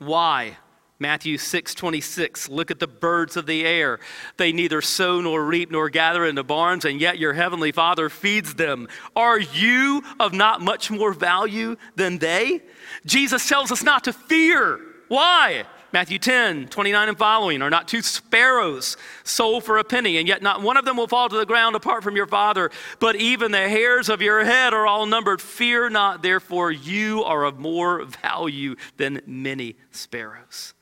Why? 0.00 0.56
Matthew 0.98 1.36
6 1.36 1.74
26, 1.74 2.48
look 2.48 2.70
at 2.70 2.78
the 2.78 2.86
birds 2.86 3.36
of 3.36 3.46
the 3.46 3.66
air. 3.66 4.00
They 4.38 4.52
neither 4.52 4.80
sow 4.80 5.20
nor 5.20 5.44
reap 5.44 5.70
nor 5.70 5.90
gather 5.90 6.24
into 6.24 6.42
barns, 6.42 6.86
and 6.86 7.00
yet 7.00 7.18
your 7.18 7.34
heavenly 7.34 7.70
Father 7.70 8.08
feeds 8.08 8.54
them. 8.54 8.88
Are 9.14 9.38
you 9.38 10.02
of 10.18 10.32
not 10.32 10.62
much 10.62 10.90
more 10.90 11.12
value 11.12 11.76
than 11.96 12.18
they? 12.18 12.62
Jesus 13.04 13.46
tells 13.46 13.70
us 13.70 13.82
not 13.82 14.04
to 14.04 14.12
fear. 14.12 14.80
Why? 15.08 15.66
Matthew 15.92 16.18
10, 16.18 16.68
29 16.68 17.08
and 17.08 17.18
following, 17.18 17.62
are 17.62 17.70
not 17.70 17.88
two 17.88 18.02
sparrows 18.02 18.96
sold 19.22 19.64
for 19.64 19.78
a 19.78 19.84
penny, 19.84 20.18
and 20.18 20.26
yet 20.26 20.42
not 20.42 20.60
one 20.60 20.76
of 20.76 20.84
them 20.84 20.96
will 20.96 21.06
fall 21.06 21.28
to 21.28 21.36
the 21.36 21.46
ground 21.46 21.76
apart 21.76 22.02
from 22.02 22.16
your 22.16 22.26
Father, 22.26 22.70
but 22.98 23.16
even 23.16 23.50
the 23.50 23.68
hairs 23.68 24.08
of 24.08 24.20
your 24.20 24.44
head 24.44 24.74
are 24.74 24.86
all 24.86 25.06
numbered. 25.06 25.40
Fear 25.40 25.90
not, 25.90 26.22
therefore, 26.22 26.70
you 26.70 27.22
are 27.24 27.44
of 27.44 27.58
more 27.58 28.04
value 28.04 28.76
than 28.96 29.20
many 29.26 29.76
sparrows. 29.90 30.74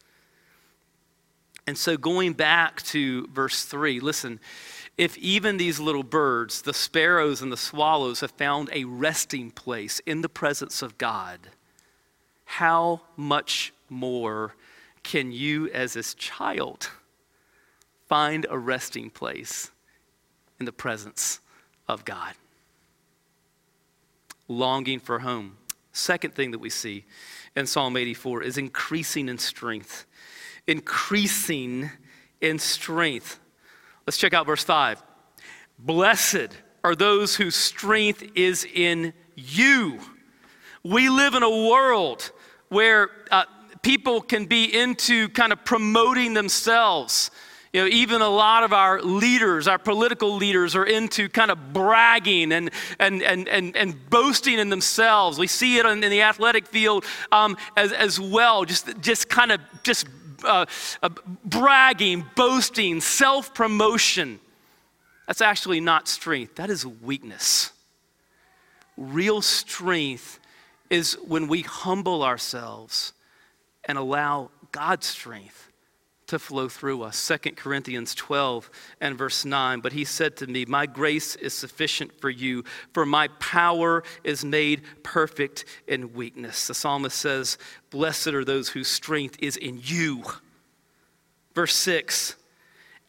And 1.67 1.79
so, 1.79 1.97
going 1.97 2.35
back 2.35 2.83
to 2.83 3.27
verse 3.29 3.65
3, 3.65 4.01
listen, 4.01 4.39
if 4.99 5.17
even 5.19 5.57
these 5.57 5.81
little 5.81 6.03
birds, 6.03 6.63
the 6.63 6.75
sparrows 6.75 7.43
and 7.43 7.51
the 7.51 7.57
swallows, 7.57 8.21
have 8.21 8.31
found 8.33 8.69
a 8.73 8.85
resting 8.85 9.51
place 9.51 10.01
in 10.07 10.21
the 10.21 10.29
presence 10.29 10.83
of 10.83 10.99
God, 10.99 11.41
how 12.45 13.01
much 13.17 13.73
more 13.89 14.55
can 15.03 15.33
you, 15.33 15.71
as 15.71 15.95
his 15.95 16.15
child, 16.15 16.91
find 18.09 18.47
a 18.49 18.59
resting 18.59 19.11
place 19.11 19.71
in 20.61 20.67
the 20.67 20.73
presence 20.73 21.41
of 21.89 22.05
God? 22.05 22.35
Longing 24.49 25.01
for 25.01 25.21
home. 25.21 25.57
Second 25.93 26.35
thing 26.35 26.51
that 26.51 26.59
we 26.59 26.71
see 26.71 27.05
in 27.57 27.67
Psalm 27.67 27.97
84 27.97 28.43
is 28.43 28.59
increasing 28.59 29.29
in 29.29 29.39
strength. 29.39 30.07
Increasing 30.67 31.91
in 32.41 32.59
strength. 32.59 33.39
Let's 34.07 34.19
check 34.19 34.35
out 34.35 34.47
verse 34.47 34.65
5. 34.65 35.03
Blessed 35.79 36.49
are 36.83 36.95
those 36.95 37.37
whose 37.37 37.57
strength 37.57 38.23
is 38.35 38.67
in 38.75 39.13
you. 39.35 39.99
We 40.83 41.09
live 41.09 41.35
in 41.35 41.43
a 41.43 41.69
world 41.69 42.31
where 42.69 43.11
uh, 43.31 43.45
people 43.83 44.21
can 44.21 44.45
be 44.45 44.65
into 44.65 45.29
kind 45.31 45.53
of 45.53 45.65
promoting 45.65 46.35
themselves. 46.35 47.31
You 47.73 47.81
know, 47.81 47.87
even 47.89 48.21
a 48.21 48.29
lot 48.29 48.63
of 48.63 48.73
our 48.73 49.03
leaders, 49.03 49.67
our 49.67 49.79
political 49.79 50.37
leaders, 50.37 50.77
are 50.77 50.85
into 50.85 51.29
kind 51.29 51.51
of 51.51 51.73
bragging 51.73 52.53
and, 52.53 52.71
and, 53.01 53.23
and, 53.23 53.49
and, 53.49 53.77
and 53.77 54.11
boasting 54.11 54.59
in 54.59 54.69
themselves. 54.69 55.39
We 55.39 55.47
see 55.47 55.79
it 55.79 55.87
in, 55.87 56.05
in 56.05 56.11
the 56.11 56.23
athletic 56.23 56.67
field 56.67 57.05
um, 57.33 57.57
as, 57.77 57.93
as 57.93 58.21
well, 58.21 58.65
just, 58.65 59.01
just 59.01 59.29
kind 59.29 59.51
of 59.51 59.61
just 59.83 60.07
uh, 60.45 60.67
uh, 61.03 61.09
bragging, 61.45 62.25
boasting, 62.35 63.01
self 63.01 63.55
promotion. 63.55 64.41
That's 65.27 65.41
actually 65.41 65.81
not 65.81 66.07
strength, 66.09 66.57
that 66.57 66.71
is 66.71 66.87
weakness. 66.87 67.73
Real 68.97 69.43
strength 69.43 70.39
is 70.91 71.15
when 71.27 71.49
we 71.49 71.63
humble 71.63 72.23
ourselves 72.23 73.13
and 73.85 73.99
allow 73.99 74.51
God's 74.71 75.07
strength 75.07 75.64
to 76.35 76.39
flow 76.39 76.69
through 76.69 77.03
us. 77.03 77.27
2 77.27 77.53
Corinthians 77.53 78.15
12 78.15 78.71
and 79.01 79.17
verse 79.17 79.45
9. 79.45 79.81
But 79.81 79.93
he 79.93 80.05
said 80.05 80.37
to 80.39 80.47
me, 80.47 80.65
My 80.67 80.85
grace 80.85 81.37
is 81.37 81.55
sufficient 81.55 82.21
for 82.21 82.29
you, 82.29 82.65
for 82.93 83.07
my 83.07 83.29
power 83.39 84.05
is 84.23 84.45
made 84.45 84.83
perfect 85.03 85.65
in 85.87 86.13
weakness. 86.13 86.67
The 86.67 86.75
psalmist 86.75 87.17
says, 87.17 87.57
Blessed 87.91 88.29
are 88.29 88.45
those 88.45 88.69
whose 88.69 88.89
strength 88.89 89.37
is 89.41 89.57
in 89.57 89.81
you. 89.83 90.25
Verse 91.55 91.75
6 91.77 92.37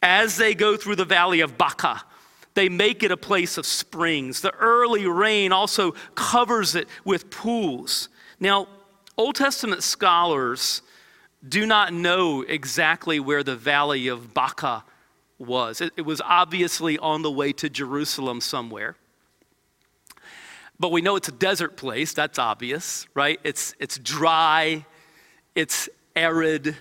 As 0.02 0.36
they 0.36 0.54
go 0.54 0.76
through 0.76 0.96
the 0.96 1.04
valley 1.04 1.40
of 1.40 1.58
Baca, 1.58 2.02
they 2.54 2.68
make 2.68 3.02
it 3.02 3.10
a 3.10 3.16
place 3.16 3.58
of 3.58 3.66
springs. 3.66 4.40
The 4.40 4.54
early 4.54 5.06
rain 5.06 5.52
also 5.52 5.92
covers 6.14 6.74
it 6.74 6.88
with 7.04 7.30
pools. 7.30 8.08
Now, 8.40 8.68
Old 9.18 9.34
Testament 9.34 9.82
scholars 9.82 10.82
do 11.46 11.66
not 11.66 11.92
know 11.92 12.42
exactly 12.42 13.20
where 13.20 13.42
the 13.42 13.56
valley 13.56 14.08
of 14.08 14.34
Baca 14.34 14.84
was. 15.38 15.80
It, 15.80 15.92
it, 15.96 16.02
was 16.02 16.20
obviously 16.22 16.98
on 16.98 17.22
the 17.22 17.30
way 17.30 17.52
to 17.54 17.68
Jerusalem 17.68 18.40
somewhere. 18.40 18.96
But 20.78 20.92
we 20.92 21.00
know 21.00 21.16
it's 21.16 21.28
a 21.28 21.32
desert 21.32 21.76
place, 21.76 22.12
that's 22.12 22.38
obvious, 22.38 23.06
right? 23.14 23.38
It's, 23.44 23.74
it's 23.78 23.98
dry, 23.98 24.84
it's 25.54 25.88
arid. 26.14 26.76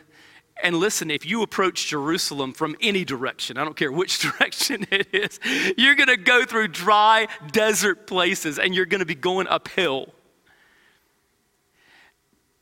And 0.61 0.77
listen, 0.77 1.11
if 1.11 1.25
you 1.25 1.41
approach 1.41 1.87
Jerusalem 1.87 2.53
from 2.53 2.75
any 2.81 3.05
direction, 3.05 3.57
I 3.57 3.63
don't 3.63 3.75
care 3.75 3.91
which 3.91 4.19
direction 4.39 4.85
it 4.91 5.07
is, 5.13 5.39
you're 5.77 5.95
gonna 5.95 6.17
go 6.17 6.45
through 6.45 6.69
dry 6.69 7.27
desert 7.51 8.07
places 8.07 8.59
and 8.59 8.73
you're 8.73 8.85
gonna 8.85 9.05
be 9.05 9.15
going 9.15 9.47
uphill. 9.47 10.14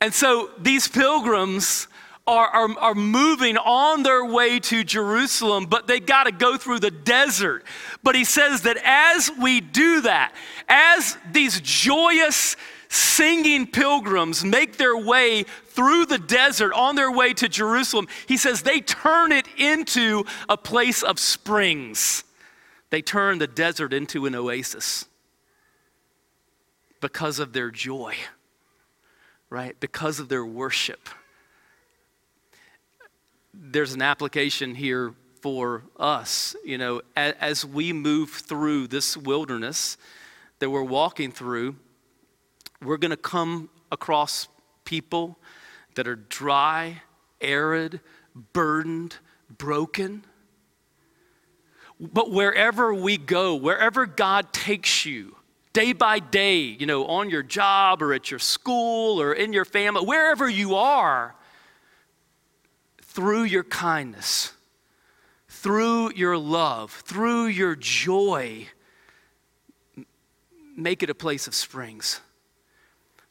And 0.04 0.14
so 0.14 0.50
these 0.60 0.90
pilgrims 0.90 1.88
are, 2.28 2.48
are, 2.48 2.78
are 2.78 2.94
moving 2.94 3.56
on 3.56 4.04
their 4.04 4.26
way 4.26 4.60
to 4.60 4.84
Jerusalem, 4.84 5.68
but 5.68 5.88
they 5.88 6.02
got 6.02 6.26
to 6.26 6.34
go 6.34 6.58
through 6.58 6.80
the 6.80 6.92
desert. 6.92 7.64
But 8.04 8.14
he 8.14 8.26
says 8.26 8.64
that 8.64 8.76
as 8.84 9.32
we 9.42 9.62
do 9.62 10.02
that, 10.02 10.36
as 10.68 11.18
these 11.32 11.62
joyous, 11.62 12.58
singing 12.90 13.66
pilgrims 13.66 14.44
make 14.44 14.76
their 14.76 14.98
way 14.98 15.44
through 15.68 16.08
the 16.08 16.18
desert 16.18 16.74
on 16.74 16.98
their 16.98 17.10
way 17.10 17.34
to 17.36 17.48
Jerusalem, 17.48 18.10
he 18.28 18.36
says 18.36 18.62
they 18.62 18.82
turn 18.82 19.32
it 19.32 19.48
into 19.58 20.26
a 20.50 20.58
place 20.58 21.02
of 21.02 21.18
springs. 21.18 22.26
They 22.90 23.02
turn 23.02 23.38
the 23.38 23.48
desert 23.48 23.94
into 23.94 24.26
an 24.26 24.36
oasis 24.36 25.06
because 27.00 27.40
of 27.40 27.54
their 27.54 27.72
joy, 27.72 28.16
right? 29.54 29.80
Because 29.80 30.20
of 30.20 30.30
their 30.30 30.46
worship 30.46 31.10
there's 33.54 33.94
an 33.94 34.02
application 34.02 34.76
here 34.76 35.14
for 35.42 35.84
us. 35.98 36.56
You 36.64 36.78
know, 36.78 37.02
as, 37.16 37.36
as 37.40 37.66
we 37.66 37.94
move 37.94 38.30
through 38.30 38.88
this 38.88 39.16
wilderness 39.16 39.98
that 40.60 40.70
we're 40.70 40.84
walking 40.84 41.32
through, 41.32 41.76
we're 42.82 42.98
going 42.98 43.12
to 43.12 43.18
come 43.18 43.70
across 43.92 44.48
people 44.86 45.38
that 45.96 46.08
are 46.08 46.16
dry, 46.16 47.02
arid, 47.42 48.00
burdened, 48.54 49.18
broken. 49.58 50.26
But 52.00 52.32
wherever 52.32 52.94
we 52.94 53.18
go, 53.18 53.56
wherever 53.56 54.06
God 54.06 54.52
takes 54.52 55.06
you, 55.06 55.36
day 55.74 55.92
by 55.92 56.20
day, 56.20 56.60
you 56.60 56.86
know, 56.86 57.06
on 57.08 57.30
your 57.30 57.44
job 57.44 58.02
or 58.02 58.14
at 58.14 58.30
your 58.30 58.40
school 58.40 59.20
or 59.20 59.34
in 59.34 59.52
your 59.52 59.66
family, 59.66 60.06
wherever 60.06 60.48
you 60.48 60.76
are, 60.76 61.36
through 63.02 63.44
your 63.44 63.64
kindness, 63.64 64.54
through 65.48 66.14
your 66.14 66.38
love, 66.38 66.92
through 66.92 67.48
your 67.48 67.76
joy, 67.76 68.68
make 70.76 71.04
it 71.04 71.10
a 71.10 71.16
place 71.16 71.48
of 71.48 71.56
springs. 71.56 72.22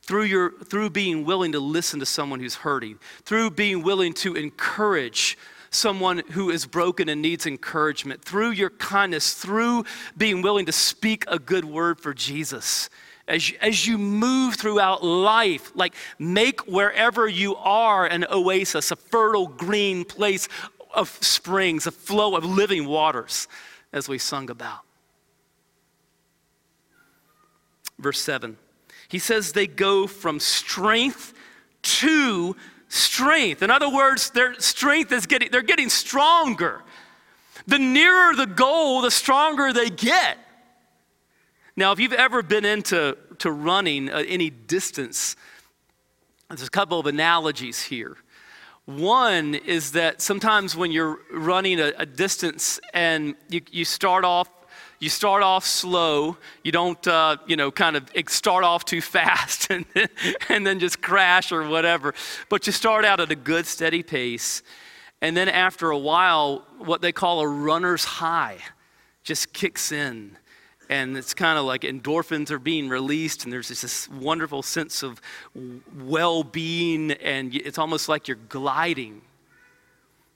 Through, 0.05 0.25
your, 0.25 0.51
through 0.65 0.91
being 0.91 1.25
willing 1.25 1.53
to 1.53 1.61
listen 1.61 2.01
to 2.01 2.07
someone 2.07 2.41
who's 2.41 2.57
hurting, 2.57 2.99
through 3.25 3.51
being 3.53 3.85
willing 3.85 4.13
to 4.15 4.35
encourage 4.35 5.39
someone 5.73 6.19
who 6.31 6.51
is 6.51 6.67
broken 6.67 7.09
and 7.09 7.21
needs 7.21 7.47
encouragement, 7.47 8.23
through 8.25 8.51
your 8.51 8.71
kindness, 8.71 9.35
through 9.35 9.85
being 10.17 10.43
willing 10.43 10.67
to 10.67 10.73
speak 10.73 11.25
a 11.27 11.39
good 11.39 11.65
word 11.65 11.99
for 11.99 12.15
Jesus 12.15 12.89
as 13.29 13.51
you, 13.51 13.57
as 13.61 13.87
you 13.87 13.99
move 13.99 14.57
throughout 14.57 15.05
life, 15.05 15.73
like 15.75 15.95
make 16.19 16.61
wherever 16.67 17.29
you 17.29 17.57
are 17.57 18.07
an 18.07 18.27
oasis, 18.31 18.91
a 18.91 18.97
fertile 18.97 19.47
green 19.47 20.05
place 20.05 20.49
of 20.95 21.09
springs, 21.21 21.87
a 21.87 21.91
flow 21.91 22.37
of 22.37 22.45
living 22.45 22.87
waters, 22.87 23.49
as 23.93 24.09
we 24.09 24.19
sung 24.19 24.51
about. 24.51 24.81
Verse 27.99 28.21
7, 28.21 28.57
he 29.09 29.19
says 29.19 29.53
they 29.53 29.67
go 29.67 30.07
from 30.07 30.41
strength 30.41 31.33
to 31.83 32.57
strength. 32.93 33.63
In 33.63 33.71
other 33.71 33.89
words, 33.89 34.31
their 34.31 34.55
strength 34.61 35.13
is 35.13 35.27
getting, 35.27 35.51
they're 35.51 35.63
getting 35.63 35.89
stronger. 35.89 36.83
The 37.67 37.79
nearer 37.79 38.35
the 38.37 38.47
goal, 38.47 39.01
the 39.01 39.11
stronger 39.11 39.73
they 39.73 39.89
get. 39.89 40.37
Now, 41.75 41.93
if 41.93 41.99
you've 41.99 42.13
ever 42.13 42.43
been 42.43 42.67
into 42.67 43.17
to 43.39 43.51
running 43.51 44.11
uh, 44.11 44.25
any 44.29 44.51
distance, 44.51 45.37
there's 46.49 46.63
a 46.65 46.71
couple 46.71 47.01
of 47.01 47.07
analogies 47.07 47.81
here. 47.81 48.19
One 48.85 49.55
is 49.55 49.93
that 49.93 50.21
sometimes 50.21 50.77
when 50.77 50.93
you're 50.93 51.19
running 51.33 51.81
a, 51.81 51.93
a 51.97 52.05
distance 52.05 52.79
and 52.93 53.37
you, 53.49 53.63
you 53.71 53.87
start 53.87 54.25
off 54.25 54.51
you 55.03 55.09
start 55.09 55.43
off 55.43 55.67
slow. 55.67 56.37
You 56.63 56.71
don't, 56.71 57.09
uh, 57.09 57.39
you 57.49 57.57
know, 57.57 57.73
kind 57.73 57.97
of 57.97 58.09
start 58.29 58.63
off 58.63 58.85
too 58.85 59.01
fast 59.01 59.69
and, 59.71 59.85
and 60.49 60.65
then 60.65 60.79
just 60.79 61.03
crash 61.03 61.51
or 61.51 61.69
whatever. 61.69 62.15
But 62.49 62.69
you 62.69 62.73
start 62.73 63.05
out 63.05 63.19
at 63.19 63.29
a 63.33 63.35
good, 63.35 63.67
steady 63.67 64.05
pace. 64.05 64.63
And 65.21 65.37
then 65.37 65.49
after 65.49 65.91
a 65.91 65.99
while, 65.99 66.65
what 66.79 67.03
they 67.03 67.11
call 67.11 67.41
a 67.41 67.49
runner's 67.49 68.05
high 68.05 68.59
just 69.25 69.53
kicks 69.53 69.91
in 69.91 70.39
and 70.89 71.17
it's 71.17 71.35
kind 71.35 71.59
of 71.59 71.65
like 71.65 71.83
endorphins 71.83 72.53
are 72.53 72.61
being 72.61 72.89
released 72.89 73.43
and 73.43 73.53
there's 73.53 73.69
this 73.69 74.09
wonderful 74.09 74.63
sense 74.63 75.03
of 75.03 75.21
well-being 75.99 77.13
and 77.13 77.55
it's 77.55 77.79
almost 77.79 78.09
like 78.09 78.27
you're 78.27 78.37
gliding 78.49 79.23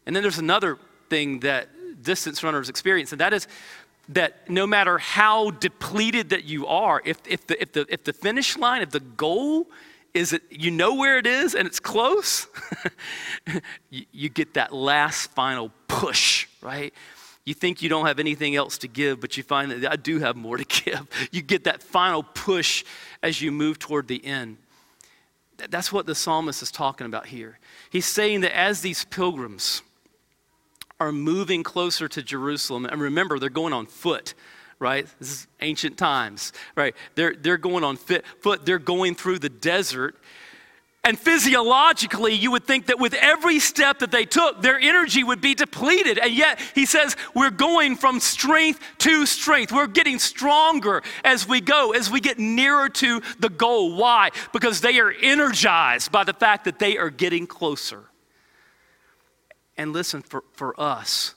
and 0.06 0.14
then 0.14 0.22
there's 0.22 0.38
another 0.38 0.78
thing 1.10 1.40
that 1.40 1.68
distance 2.00 2.44
runners 2.44 2.68
experience 2.68 3.10
and 3.10 3.20
that 3.20 3.32
is 3.32 3.48
that 4.08 4.48
no 4.48 4.66
matter 4.66 4.98
how 4.98 5.50
depleted 5.50 6.30
that 6.30 6.44
you 6.44 6.66
are 6.66 7.02
if, 7.04 7.18
if, 7.26 7.46
the, 7.46 7.60
if, 7.60 7.72
the, 7.72 7.86
if 7.88 8.04
the 8.04 8.12
finish 8.12 8.56
line 8.56 8.82
if 8.82 8.90
the 8.90 9.00
goal 9.00 9.66
is 10.14 10.32
it 10.32 10.42
you 10.50 10.70
know 10.70 10.94
where 10.94 11.18
it 11.18 11.26
is 11.26 11.54
and 11.54 11.66
it's 11.66 11.80
close 11.80 12.46
you, 13.90 14.04
you 14.12 14.28
get 14.28 14.54
that 14.54 14.72
last 14.72 15.30
final 15.32 15.70
push 15.88 16.46
right 16.62 16.94
you 17.46 17.54
think 17.54 17.80
you 17.80 17.88
don't 17.88 18.06
have 18.06 18.18
anything 18.18 18.56
else 18.56 18.76
to 18.78 18.88
give, 18.88 19.20
but 19.20 19.36
you 19.36 19.42
find 19.44 19.70
that 19.70 19.90
I 19.90 19.94
do 19.94 20.18
have 20.18 20.36
more 20.36 20.58
to 20.58 20.64
give. 20.84 21.06
You 21.30 21.40
get 21.40 21.64
that 21.64 21.82
final 21.82 22.22
push 22.22 22.84
as 23.22 23.40
you 23.40 23.52
move 23.52 23.78
toward 23.78 24.08
the 24.08 24.22
end. 24.26 24.58
That's 25.70 25.90
what 25.90 26.04
the 26.04 26.14
psalmist 26.14 26.60
is 26.60 26.70
talking 26.70 27.06
about 27.06 27.26
here. 27.26 27.58
He's 27.88 28.04
saying 28.04 28.42
that 28.42 28.54
as 28.54 28.82
these 28.82 29.04
pilgrims 29.04 29.82
are 30.98 31.12
moving 31.12 31.62
closer 31.62 32.08
to 32.08 32.22
Jerusalem, 32.22 32.86
and 32.86 33.00
remember, 33.00 33.38
they're 33.38 33.50
going 33.50 33.72
on 33.72 33.86
foot, 33.86 34.34
right? 34.78 35.06
This 35.18 35.30
is 35.30 35.46
ancient 35.60 35.98
times, 35.98 36.52
right? 36.74 36.94
They're, 37.14 37.34
they're 37.34 37.58
going 37.58 37.84
on 37.84 37.96
foot, 37.96 38.24
they're 38.64 38.78
going 38.78 39.14
through 39.14 39.40
the 39.40 39.48
desert. 39.48 40.16
And 41.04 41.16
physiologically, 41.16 42.34
you 42.34 42.50
would 42.50 42.64
think 42.64 42.86
that 42.86 42.98
with 42.98 43.14
every 43.14 43.60
step 43.60 44.00
that 44.00 44.10
they 44.10 44.24
took, 44.24 44.60
their 44.60 44.76
energy 44.76 45.22
would 45.22 45.40
be 45.40 45.54
depleted. 45.54 46.18
And 46.18 46.34
yet, 46.34 46.58
he 46.74 46.84
says, 46.84 47.14
we're 47.32 47.52
going 47.52 47.94
from 47.94 48.18
strength 48.18 48.80
to 48.98 49.24
strength. 49.24 49.70
We're 49.70 49.86
getting 49.86 50.18
stronger 50.18 51.04
as 51.22 51.46
we 51.46 51.60
go, 51.60 51.92
as 51.92 52.10
we 52.10 52.18
get 52.18 52.40
nearer 52.40 52.88
to 52.88 53.22
the 53.38 53.48
goal. 53.48 53.94
Why? 53.96 54.30
Because 54.52 54.80
they 54.80 54.98
are 54.98 55.14
energized 55.22 56.10
by 56.10 56.24
the 56.24 56.32
fact 56.32 56.64
that 56.64 56.80
they 56.80 56.98
are 56.98 57.10
getting 57.10 57.46
closer. 57.46 58.02
And 59.76 59.92
listen, 59.92 60.22
for, 60.22 60.44
for 60.52 60.78
us, 60.80 61.34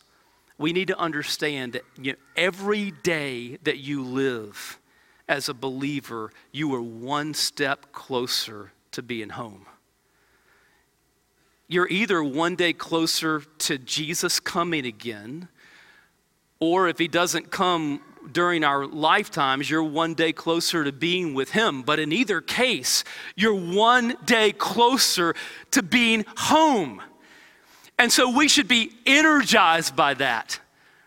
we 0.57 0.73
need 0.73 0.87
to 0.89 0.97
understand 0.97 1.73
that 1.73 1.83
you 2.01 2.13
know, 2.13 2.17
every 2.35 2.91
day 2.91 3.57
that 3.63 3.77
you 3.77 4.03
live 4.03 4.79
as 5.27 5.49
a 5.49 5.53
believer, 5.53 6.31
you 6.51 6.73
are 6.73 6.81
one 6.81 7.33
step 7.33 7.91
closer 7.91 8.71
to 8.91 9.01
being 9.01 9.29
home. 9.29 9.65
you're 11.69 11.87
either 11.89 12.23
one 12.23 12.55
day 12.55 12.73
closer 12.73 13.43
to 13.59 13.77
Jesus 13.77 14.39
coming 14.39 14.85
again, 14.85 15.47
or 16.59 16.89
if 16.89 16.97
he 16.97 17.07
doesn't 17.07 17.51
come 17.51 18.01
during 18.31 18.63
our 18.63 18.87
lifetimes, 18.87 19.69
you're 19.69 19.83
one 19.83 20.15
day 20.15 20.33
closer 20.33 20.83
to 20.83 20.91
being 20.91 21.33
with 21.35 21.51
him. 21.51 21.83
But 21.83 21.99
in 21.99 22.11
either 22.11 22.41
case, 22.41 23.03
you're 23.35 23.53
one 23.53 24.17
day 24.25 24.51
closer 24.51 25.35
to 25.71 25.83
being 25.83 26.25
home. 26.35 27.01
And 27.99 28.11
so 28.11 28.35
we 28.35 28.47
should 28.47 28.69
be 28.69 28.93
energized 29.05 29.95
by 29.95 30.15
that, 30.15 30.59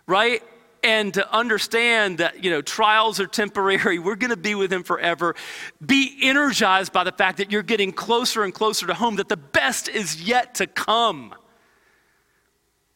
right? 0.06 0.42
and 0.84 1.14
to 1.14 1.32
understand 1.32 2.18
that 2.18 2.42
you 2.42 2.50
know 2.50 2.60
trials 2.60 3.20
are 3.20 3.26
temporary 3.28 4.00
we're 4.00 4.16
going 4.16 4.30
to 4.30 4.36
be 4.36 4.56
with 4.56 4.72
him 4.72 4.82
forever. 4.82 5.36
Be 5.84 6.18
energized 6.22 6.92
by 6.92 7.04
the 7.04 7.12
fact 7.12 7.38
that 7.38 7.52
you're 7.52 7.62
getting 7.62 7.92
closer 7.92 8.42
and 8.42 8.52
closer 8.52 8.86
to 8.88 8.94
home 8.94 9.16
that 9.16 9.28
the 9.28 9.36
best 9.36 9.88
is 9.88 10.22
yet 10.22 10.56
to 10.56 10.66
come. 10.66 11.34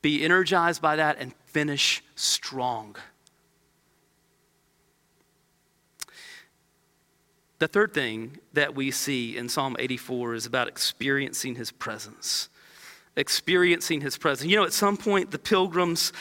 Be 0.02 0.24
energized 0.24 0.82
by 0.82 0.96
that 0.96 1.18
and 1.20 1.32
finish 1.46 2.02
strong. 2.16 2.96
The 7.58 7.68
third 7.68 7.94
thing 7.94 8.38
that 8.52 8.74
we 8.74 8.90
see 8.90 9.36
in 9.36 9.48
psalm 9.48 9.76
84 9.78 10.34
is 10.34 10.44
about 10.44 10.66
experiencing 10.66 11.54
his 11.54 11.70
presence 11.70 12.48
experiencing 13.16 14.02
his 14.02 14.18
presence. 14.18 14.50
You 14.50 14.56
know, 14.56 14.64
at 14.64 14.72
some 14.72 14.96
point, 14.96 15.30
the 15.30 15.38
pilgrims 15.38 16.12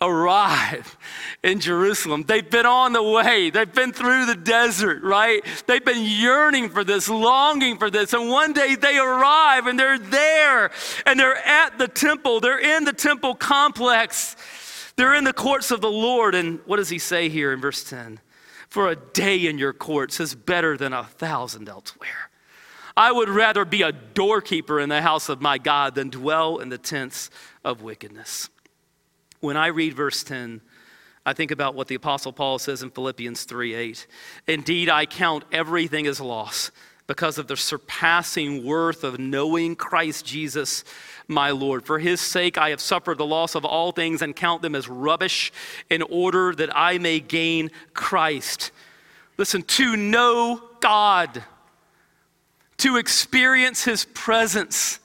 arrive 0.00 0.96
in 1.42 1.60
Jerusalem. 1.60 2.24
They've 2.26 2.48
been 2.48 2.66
on 2.66 2.92
the 2.92 3.02
way, 3.02 3.50
they've 3.50 3.72
been 3.72 3.92
through 3.92 4.26
the 4.26 4.36
desert, 4.36 5.02
right? 5.02 5.44
They've 5.66 5.84
been 5.84 6.04
yearning 6.04 6.68
for 6.70 6.84
this, 6.84 7.08
longing 7.08 7.78
for 7.78 7.90
this. 7.90 8.12
And 8.12 8.28
one 8.28 8.52
day 8.52 8.76
they 8.76 8.98
arrive 8.98 9.66
and 9.66 9.78
they're 9.78 9.98
there 9.98 10.70
and 11.06 11.18
they're 11.18 11.36
at 11.36 11.78
the 11.78 11.88
temple, 11.88 12.40
they're 12.40 12.58
in 12.58 12.84
the 12.84 12.92
temple 12.92 13.34
complex, 13.34 14.36
they're 14.96 15.14
in 15.14 15.24
the 15.24 15.32
courts 15.32 15.70
of 15.70 15.80
the 15.80 15.90
Lord. 15.90 16.34
And 16.34 16.60
what 16.66 16.76
does 16.76 16.88
he 16.88 16.98
say 16.98 17.28
here 17.28 17.52
in 17.52 17.60
verse 17.60 17.82
10? 17.84 18.20
For 18.68 18.88
a 18.88 18.96
day 18.96 19.46
in 19.46 19.58
your 19.58 19.72
courts 19.72 20.18
is 20.20 20.34
better 20.34 20.76
than 20.76 20.92
a 20.92 21.04
thousand 21.04 21.68
elsewhere. 21.68 22.30
I 22.96 23.10
would 23.10 23.28
rather 23.28 23.64
be 23.64 23.82
a 23.82 23.92
doorkeeper 23.92 24.78
in 24.78 24.88
the 24.88 25.02
house 25.02 25.28
of 25.28 25.40
my 25.40 25.58
God 25.58 25.94
than 25.94 26.10
dwell 26.10 26.58
in 26.58 26.68
the 26.68 26.78
tents 26.78 27.28
of 27.64 27.82
wickedness. 27.82 28.48
When 29.40 29.56
I 29.56 29.68
read 29.68 29.94
verse 29.94 30.22
10, 30.22 30.60
I 31.26 31.32
think 31.32 31.50
about 31.50 31.74
what 31.74 31.88
the 31.88 31.96
Apostle 31.96 32.32
Paul 32.32 32.58
says 32.58 32.82
in 32.82 32.90
Philippians 32.90 33.44
3 33.44 33.74
8. 33.74 34.06
Indeed, 34.46 34.88
I 34.88 35.06
count 35.06 35.44
everything 35.50 36.06
as 36.06 36.20
loss 36.20 36.70
because 37.06 37.36
of 37.36 37.48
the 37.48 37.56
surpassing 37.56 38.64
worth 38.64 39.04
of 39.04 39.18
knowing 39.18 39.76
Christ 39.76 40.24
Jesus, 40.24 40.84
my 41.26 41.50
Lord. 41.50 41.84
For 41.84 41.98
his 41.98 42.20
sake, 42.20 42.56
I 42.56 42.70
have 42.70 42.80
suffered 42.80 43.18
the 43.18 43.26
loss 43.26 43.54
of 43.54 43.64
all 43.64 43.92
things 43.92 44.22
and 44.22 44.36
count 44.36 44.62
them 44.62 44.74
as 44.74 44.88
rubbish 44.88 45.52
in 45.90 46.02
order 46.02 46.54
that 46.54 46.74
I 46.74 46.98
may 46.98 47.20
gain 47.20 47.70
Christ. 47.92 48.70
Listen, 49.36 49.62
to 49.62 49.96
know 49.96 50.62
God 50.80 51.42
to 52.78 52.96
experience 52.96 53.84
his 53.84 54.04
presence 54.04 54.98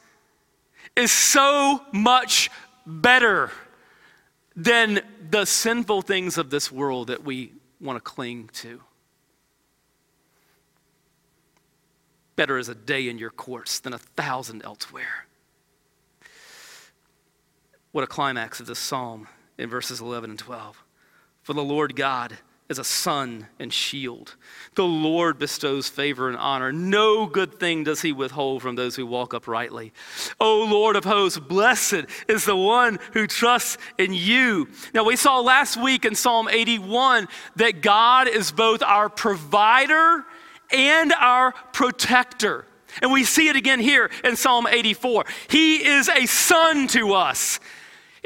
is 0.96 1.12
so 1.12 1.82
much 1.92 2.50
better 2.86 3.52
than 4.56 5.02
the 5.30 5.46
sinful 5.46 6.02
things 6.02 6.38
of 6.38 6.50
this 6.50 6.72
world 6.72 7.08
that 7.08 7.24
we 7.24 7.54
want 7.80 7.96
to 7.96 8.02
cling 8.02 8.50
to. 8.54 8.82
Better 12.36 12.58
is 12.58 12.70
a 12.70 12.76
day 12.76 13.10
in 13.10 13.18
your 13.18 13.30
courts 13.30 13.80
than 13.80 13.94
a 13.94 13.98
thousand 13.98 14.64
elsewhere. 14.64 15.28
What 17.92 18.04
a 18.04 18.08
climax 18.08 18.60
of 18.60 18.66
this 18.66 18.80
psalm 18.80 19.28
in 19.58 19.70
verses 19.70 20.00
11 20.00 20.32
and 20.32 20.40
12. 20.40 20.84
For 21.42 21.54
the 21.54 21.64
Lord 21.64 21.96
God, 21.96 22.38
is 22.70 22.78
a 22.78 22.84
sun 22.84 23.48
and 23.58 23.74
shield. 23.74 24.36
The 24.76 24.86
Lord 24.86 25.40
bestows 25.40 25.90
favor 25.90 26.30
and 26.30 26.38
honor. 26.38 26.72
No 26.72 27.26
good 27.26 27.60
thing 27.60 27.84
does 27.84 28.02
he 28.04 28.14
withhold 28.14 28.62
from 28.62 28.76
those 28.76 28.96
who 28.96 29.08
walk 29.08 29.34
uprightly. 29.34 29.92
O 30.40 30.68
Lord 30.70 30.96
of 30.96 31.04
hosts, 31.04 31.40
blessed 31.40 32.06
is 32.28 32.46
the 32.46 32.56
one 32.56 33.00
who 33.14 33.26
trusts 33.26 33.80
in 33.98 34.14
you. 34.14 34.70
Now, 34.94 35.04
we 35.04 35.16
saw 35.16 35.40
last 35.40 35.78
week 35.78 36.06
in 36.06 36.14
Psalm 36.14 36.48
81 36.48 37.28
that 37.56 37.82
God 37.82 38.28
is 38.28 38.52
both 38.52 38.84
our 38.84 39.10
provider 39.10 40.26
and 40.72 41.12
our 41.14 41.54
protector. 41.74 42.66
And 43.02 43.12
we 43.12 43.24
see 43.24 43.48
it 43.48 43.56
again 43.56 43.80
here 43.80 44.12
in 44.24 44.36
Psalm 44.36 44.68
84. 44.68 45.26
He 45.50 45.78
is 45.78 46.08
a 46.08 46.28
sun 46.28 46.88
to 46.90 47.14
us. 47.14 47.60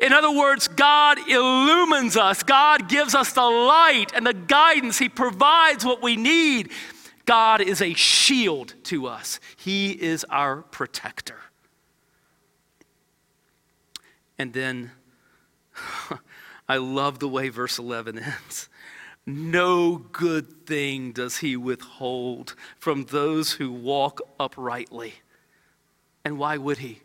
In 0.03 0.11
other 0.11 0.31
words, 0.31 0.67
God 0.67 1.17
illumines 1.29 2.17
us. 2.17 2.43
God 2.43 2.89
gives 2.89 3.15
us 3.15 3.31
the 3.31 3.41
light 3.41 4.11
and 4.13 4.27
the 4.27 4.33
guidance. 4.33 4.99
He 4.99 5.07
provides 5.07 5.85
what 5.85 6.03
we 6.03 6.17
need. 6.17 6.71
God 7.23 7.61
is 7.61 7.81
a 7.81 7.93
shield 7.93 8.73
to 8.83 9.07
us, 9.07 9.39
He 9.55 9.91
is 9.91 10.25
our 10.29 10.61
protector. 10.61 11.39
And 14.37 14.51
then 14.51 14.91
I 16.67 16.77
love 16.77 17.19
the 17.19 17.29
way 17.29 17.47
verse 17.47 17.79
11 17.79 18.19
ends. 18.19 18.67
No 19.25 19.95
good 19.95 20.65
thing 20.65 21.13
does 21.13 21.37
he 21.37 21.55
withhold 21.55 22.55
from 22.77 23.05
those 23.05 23.53
who 23.53 23.71
walk 23.71 24.19
uprightly. 24.37 25.13
And 26.25 26.37
why 26.37 26.57
would 26.57 26.79
he? 26.79 27.03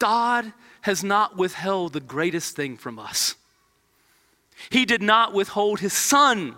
God 0.00 0.52
has 0.80 1.04
not 1.04 1.36
withheld 1.36 1.92
the 1.92 2.00
greatest 2.00 2.56
thing 2.56 2.76
from 2.76 2.98
us. 2.98 3.36
He 4.68 4.84
did 4.84 5.02
not 5.02 5.32
withhold 5.32 5.78
his 5.80 5.92
son. 5.92 6.56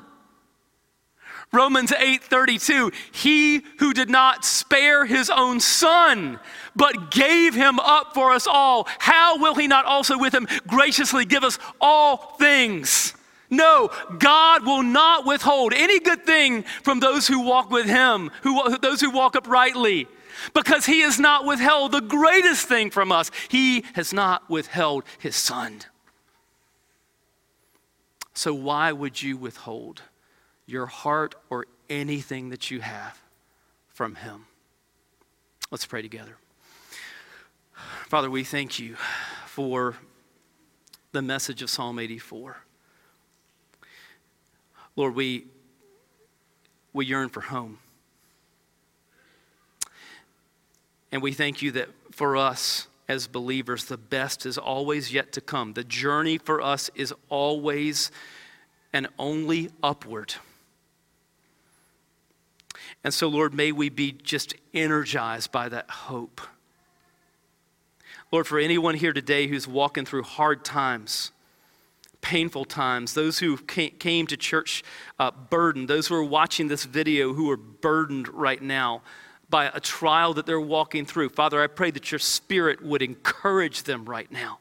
Romans 1.52 1.90
8:32 1.90 2.94
He 3.12 3.62
who 3.78 3.92
did 3.92 4.08
not 4.08 4.44
spare 4.44 5.04
his 5.04 5.28
own 5.28 5.60
son 5.60 6.40
but 6.74 7.10
gave 7.10 7.54
him 7.54 7.78
up 7.78 8.14
for 8.14 8.32
us 8.32 8.46
all 8.46 8.88
how 8.98 9.36
will 9.36 9.54
he 9.54 9.66
not 9.66 9.84
also 9.84 10.16
with 10.16 10.34
him 10.34 10.48
graciously 10.66 11.26
give 11.26 11.44
us 11.44 11.58
all 11.78 12.16
things 12.38 13.14
no, 13.52 13.90
God 14.18 14.64
will 14.64 14.82
not 14.82 15.26
withhold 15.26 15.74
any 15.74 16.00
good 16.00 16.24
thing 16.24 16.62
from 16.82 17.00
those 17.00 17.28
who 17.28 17.40
walk 17.40 17.70
with 17.70 17.84
Him, 17.84 18.30
who, 18.42 18.78
those 18.78 19.02
who 19.02 19.10
walk 19.10 19.36
uprightly 19.36 20.08
because 20.54 20.86
he 20.86 21.00
has 21.00 21.18
not 21.18 21.44
withheld 21.44 21.92
the 21.92 22.00
greatest 22.00 22.66
thing 22.66 22.90
from 22.90 23.12
us. 23.12 23.30
He 23.48 23.84
has 23.94 24.12
not 24.12 24.48
withheld 24.50 25.04
his 25.18 25.36
son. 25.36 25.80
So, 28.34 28.54
why 28.54 28.92
would 28.92 29.22
you 29.22 29.36
withhold 29.36 30.02
your 30.66 30.86
heart 30.86 31.34
or 31.50 31.66
anything 31.90 32.48
that 32.48 32.70
you 32.70 32.80
have 32.80 33.20
from 33.92 34.14
him? 34.14 34.46
Let's 35.70 35.86
pray 35.86 36.02
together. 36.02 36.36
Father, 38.08 38.30
we 38.30 38.44
thank 38.44 38.78
you 38.78 38.96
for 39.46 39.96
the 41.12 41.22
message 41.22 41.62
of 41.62 41.70
Psalm 41.70 41.98
84. 41.98 42.56
Lord, 44.96 45.14
we, 45.14 45.46
we 46.92 47.06
yearn 47.06 47.28
for 47.28 47.40
home. 47.40 47.78
And 51.12 51.20
we 51.20 51.32
thank 51.32 51.60
you 51.60 51.70
that 51.72 51.90
for 52.10 52.36
us 52.36 52.88
as 53.08 53.26
believers, 53.26 53.84
the 53.84 53.98
best 53.98 54.46
is 54.46 54.56
always 54.56 55.12
yet 55.12 55.32
to 55.32 55.42
come. 55.42 55.74
The 55.74 55.84
journey 55.84 56.38
for 56.38 56.62
us 56.62 56.90
is 56.94 57.12
always 57.28 58.10
and 58.92 59.06
only 59.18 59.70
upward. 59.82 60.34
And 63.04 63.12
so, 63.12 63.28
Lord, 63.28 63.52
may 63.52 63.72
we 63.72 63.90
be 63.90 64.12
just 64.12 64.54
energized 64.72 65.52
by 65.52 65.68
that 65.68 65.90
hope. 65.90 66.40
Lord, 68.30 68.46
for 68.46 68.58
anyone 68.58 68.94
here 68.94 69.12
today 69.12 69.46
who's 69.46 69.68
walking 69.68 70.06
through 70.06 70.22
hard 70.22 70.64
times, 70.64 71.32
painful 72.22 72.64
times, 72.64 73.12
those 73.12 73.40
who 73.40 73.58
came 73.58 74.26
to 74.28 74.36
church 74.36 74.82
uh, 75.18 75.30
burdened, 75.50 75.88
those 75.88 76.06
who 76.06 76.14
are 76.14 76.24
watching 76.24 76.68
this 76.68 76.84
video 76.84 77.34
who 77.34 77.50
are 77.50 77.56
burdened 77.56 78.28
right 78.28 78.62
now, 78.62 79.02
by 79.52 79.66
a 79.66 79.80
trial 79.80 80.32
that 80.32 80.46
they're 80.46 80.58
walking 80.58 81.04
through. 81.04 81.28
Father, 81.28 81.62
I 81.62 81.66
pray 81.66 81.90
that 81.90 82.10
your 82.10 82.18
spirit 82.18 82.82
would 82.82 83.02
encourage 83.02 83.82
them 83.82 84.06
right 84.06 84.32
now. 84.32 84.60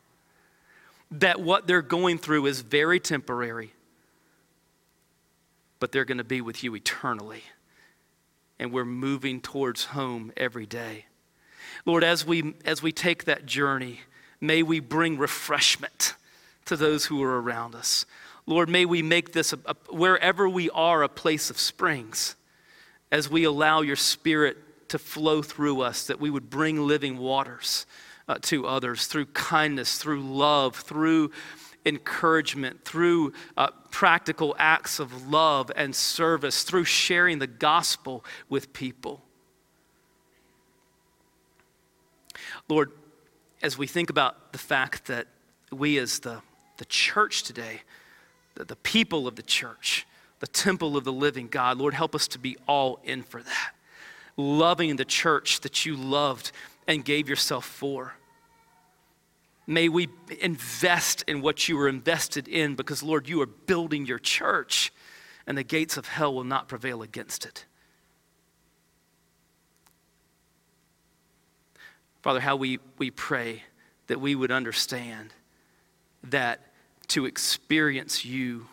That 1.11 1.39
what 1.39 1.65
they're 1.65 1.81
going 1.81 2.17
through 2.17 2.47
is 2.47 2.59
very 2.59 2.99
temporary, 2.99 3.71
but 5.79 5.93
they're 5.93 6.03
going 6.03 6.17
to 6.17 6.25
be 6.25 6.41
with 6.41 6.61
you 6.61 6.75
eternally. 6.75 7.43
And 8.59 8.73
we're 8.73 8.83
moving 8.83 9.39
towards 9.39 9.85
home 9.85 10.33
every 10.35 10.65
day. 10.65 11.05
Lord, 11.85 12.03
as 12.03 12.25
we, 12.25 12.53
as 12.65 12.83
we 12.83 12.91
take 12.91 13.23
that 13.23 13.45
journey, 13.45 14.01
may 14.41 14.61
we 14.61 14.81
bring 14.81 15.17
refreshment 15.17 16.15
to 16.65 16.75
those 16.75 17.05
who 17.05 17.23
are 17.23 17.41
around 17.41 17.75
us. 17.75 18.05
Lord, 18.45 18.67
may 18.67 18.83
we 18.83 19.01
make 19.01 19.31
this, 19.31 19.53
a, 19.53 19.59
a, 19.65 19.75
wherever 19.89 20.49
we 20.49 20.69
are, 20.71 21.01
a 21.01 21.09
place 21.09 21.49
of 21.49 21.57
springs 21.57 22.35
as 23.09 23.29
we 23.29 23.45
allow 23.45 23.79
your 23.79 23.95
spirit 23.95 24.57
to 24.91 24.99
flow 24.99 25.41
through 25.41 25.81
us, 25.81 26.07
that 26.07 26.19
we 26.19 26.29
would 26.29 26.49
bring 26.49 26.85
living 26.85 27.17
waters 27.17 27.85
uh, 28.27 28.37
to 28.41 28.67
others 28.67 29.07
through 29.07 29.25
kindness, 29.27 29.97
through 29.97 30.21
love, 30.21 30.75
through 30.75 31.31
encouragement, 31.85 32.83
through 32.83 33.31
uh, 33.55 33.69
practical 33.89 34.53
acts 34.59 34.99
of 34.99 35.29
love 35.29 35.71
and 35.77 35.95
service, 35.95 36.63
through 36.63 36.83
sharing 36.83 37.39
the 37.39 37.47
gospel 37.47 38.23
with 38.49 38.73
people. 38.73 39.23
Lord, 42.67 42.91
as 43.63 43.77
we 43.77 43.87
think 43.87 44.09
about 44.09 44.51
the 44.51 44.59
fact 44.59 45.05
that 45.07 45.27
we, 45.71 45.97
as 45.97 46.19
the, 46.19 46.41
the 46.77 46.85
church 46.85 47.43
today, 47.43 47.81
the, 48.55 48.65
the 48.65 48.75
people 48.75 49.25
of 49.25 49.37
the 49.37 49.41
church, 49.41 50.05
the 50.39 50.47
temple 50.47 50.97
of 50.97 51.05
the 51.05 51.13
living 51.13 51.47
God, 51.47 51.77
Lord, 51.77 51.93
help 51.93 52.13
us 52.13 52.27
to 52.29 52.39
be 52.39 52.57
all 52.67 52.99
in 53.05 53.23
for 53.23 53.41
that. 53.41 53.71
Loving 54.41 54.95
the 54.95 55.05
church 55.05 55.59
that 55.61 55.85
you 55.85 55.95
loved 55.95 56.51
and 56.87 57.05
gave 57.05 57.29
yourself 57.29 57.65
for. 57.65 58.15
May 59.67 59.87
we 59.87 60.09
invest 60.41 61.23
in 61.27 61.41
what 61.41 61.69
you 61.69 61.77
were 61.77 61.87
invested 61.87 62.47
in 62.47 62.75
because, 62.75 63.03
Lord, 63.03 63.29
you 63.29 63.41
are 63.41 63.45
building 63.45 64.05
your 64.05 64.19
church 64.19 64.91
and 65.45 65.57
the 65.57 65.63
gates 65.63 65.95
of 65.95 66.07
hell 66.07 66.33
will 66.33 66.43
not 66.43 66.67
prevail 66.67 67.03
against 67.03 67.45
it. 67.45 67.65
Father, 72.21 72.39
how 72.39 72.55
we, 72.55 72.79
we 72.97 73.11
pray 73.11 73.63
that 74.07 74.19
we 74.19 74.35
would 74.35 74.51
understand 74.51 75.33
that 76.23 76.71
to 77.09 77.25
experience 77.25 78.25
you 78.25 78.67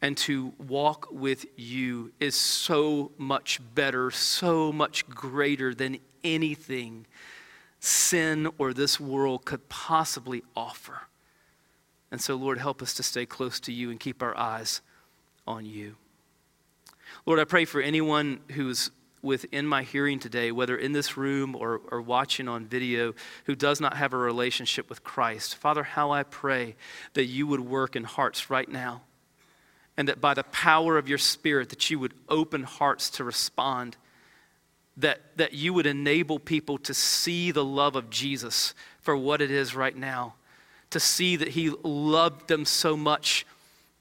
and 0.00 0.16
to 0.16 0.52
walk 0.58 1.08
with 1.10 1.46
you 1.56 2.12
is 2.20 2.34
so 2.34 3.10
much 3.18 3.60
better, 3.74 4.10
so 4.10 4.72
much 4.72 5.08
greater 5.08 5.74
than 5.74 5.98
anything 6.22 7.06
sin 7.80 8.48
or 8.58 8.72
this 8.72 9.00
world 9.00 9.44
could 9.44 9.68
possibly 9.68 10.42
offer. 10.56 11.02
And 12.10 12.20
so, 12.20 12.36
Lord, 12.36 12.58
help 12.58 12.80
us 12.80 12.94
to 12.94 13.02
stay 13.02 13.26
close 13.26 13.60
to 13.60 13.72
you 13.72 13.90
and 13.90 14.00
keep 14.00 14.22
our 14.22 14.36
eyes 14.36 14.80
on 15.46 15.66
you. 15.66 15.96
Lord, 17.26 17.40
I 17.40 17.44
pray 17.44 17.64
for 17.64 17.80
anyone 17.80 18.40
who's 18.52 18.90
within 19.20 19.66
my 19.66 19.82
hearing 19.82 20.20
today, 20.20 20.52
whether 20.52 20.76
in 20.76 20.92
this 20.92 21.16
room 21.16 21.56
or, 21.56 21.80
or 21.90 22.00
watching 22.00 22.46
on 22.48 22.64
video, 22.66 23.14
who 23.46 23.56
does 23.56 23.80
not 23.80 23.96
have 23.96 24.12
a 24.12 24.16
relationship 24.16 24.88
with 24.88 25.02
Christ. 25.02 25.56
Father, 25.56 25.82
how 25.82 26.12
I 26.12 26.22
pray 26.22 26.76
that 27.14 27.24
you 27.24 27.46
would 27.48 27.60
work 27.60 27.96
in 27.96 28.04
hearts 28.04 28.48
right 28.48 28.68
now 28.68 29.02
and 29.98 30.08
that 30.08 30.20
by 30.20 30.32
the 30.32 30.44
power 30.44 30.96
of 30.96 31.08
your 31.08 31.18
Spirit 31.18 31.70
that 31.70 31.90
you 31.90 31.98
would 31.98 32.14
open 32.28 32.62
hearts 32.62 33.10
to 33.10 33.24
respond 33.24 33.96
that, 34.96 35.20
that 35.36 35.52
you 35.52 35.72
would 35.72 35.86
enable 35.86 36.38
people 36.38 36.78
to 36.78 36.94
see 36.94 37.50
the 37.50 37.64
love 37.64 37.96
of 37.96 38.08
Jesus 38.08 38.74
for 39.00 39.16
what 39.16 39.42
it 39.42 39.50
is 39.50 39.74
right 39.74 39.96
now, 39.96 40.34
to 40.90 41.00
see 41.00 41.34
that 41.36 41.48
He 41.48 41.70
loved 41.82 42.46
them 42.46 42.64
so 42.64 42.96
much 42.96 43.44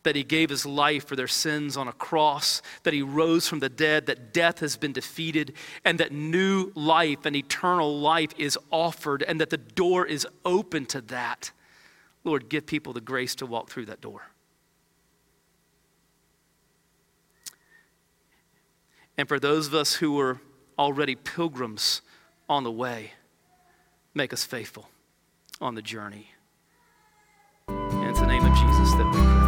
that 0.04 0.16
He 0.16 0.24
gave 0.24 0.52
His 0.52 0.68
life 0.68 1.06
for 1.08 1.16
their 1.16 1.28
sins 1.28 1.76
on 1.76 1.88
a 1.88 1.94
cross, 1.94 2.62
that 2.84 2.94
He 2.94 3.02
rose 3.02 3.48
from 3.48 3.60
the 3.60 3.68
dead, 3.68 4.06
that 4.06 4.34
death 4.34 4.60
has 4.60 4.78
been 4.78 4.94
defeated, 4.94 5.54
and 5.84 6.00
that 6.00 6.12
new 6.12 6.72
life 6.76 7.26
and 7.26 7.36
eternal 7.36 8.00
life 8.00 8.32
is 8.38 8.58
offered, 8.70 9.24
and 9.24 9.42
that 9.42 9.50
the 9.50 9.58
door 9.58 10.06
is 10.06 10.28
open 10.46 10.86
to 10.86 11.02
that. 11.02 11.52
Lord, 12.24 12.50
give 12.50 12.68
people 12.68 12.94
the 12.94 13.02
grace 13.02 13.34
to 13.36 13.48
walk 13.48 13.70
through 13.72 13.86
that 13.86 14.02
door. 14.02 14.28
And 19.18 19.28
for 19.28 19.40
those 19.40 19.68
of 19.68 19.74
us 19.74 19.96
who 19.96 20.14
were 20.14 20.40
already 20.78 21.16
pilgrims 21.16 22.02
on 22.50 22.64
the 22.64 22.72
way. 22.72 23.12
Make 24.14 24.34
us 24.34 24.44
faithful 24.44 24.90
on 25.60 25.76
the 25.76 25.82
journey. 25.82 26.32
And 27.68 28.10
it's 28.10 28.20
the 28.20 28.28
name 28.28 28.46
of 28.46 28.54
Jesus 28.54 28.92
that 28.94 29.06
we 29.06 29.12
pray. 29.12 29.48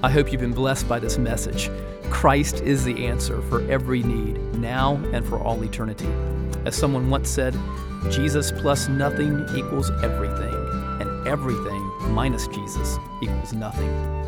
I 0.00 0.10
hope 0.10 0.30
you've 0.30 0.40
been 0.40 0.52
blessed 0.52 0.88
by 0.88 1.00
this 1.00 1.18
message. 1.18 1.70
Christ 2.08 2.60
is 2.60 2.84
the 2.84 3.06
answer 3.06 3.42
for 3.42 3.68
every 3.70 4.02
need, 4.02 4.38
now 4.54 4.94
and 5.12 5.26
for 5.26 5.38
all 5.40 5.62
eternity. 5.64 6.08
As 6.64 6.76
someone 6.76 7.10
once 7.10 7.28
said, 7.28 7.56
Jesus 8.10 8.52
plus 8.52 8.88
nothing 8.88 9.44
equals 9.56 9.90
everything, 10.02 10.54
and 11.00 11.26
everything 11.26 11.82
minus 12.12 12.46
Jesus 12.46 12.96
equals 13.20 13.52
nothing. 13.52 14.27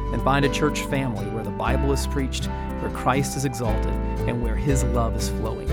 And 0.11 0.21
find 0.23 0.45
a 0.45 0.49
church 0.49 0.81
family 0.85 1.25
where 1.27 1.43
the 1.43 1.51
Bible 1.51 1.91
is 1.91 2.05
preached 2.07 2.49
where 2.81 2.91
Christ 2.91 3.37
is 3.37 3.45
exalted 3.45 3.93
and 4.27 4.41
where 4.41 4.55
his 4.55 4.83
love 4.85 5.15
is 5.15 5.29
flowing. 5.29 5.69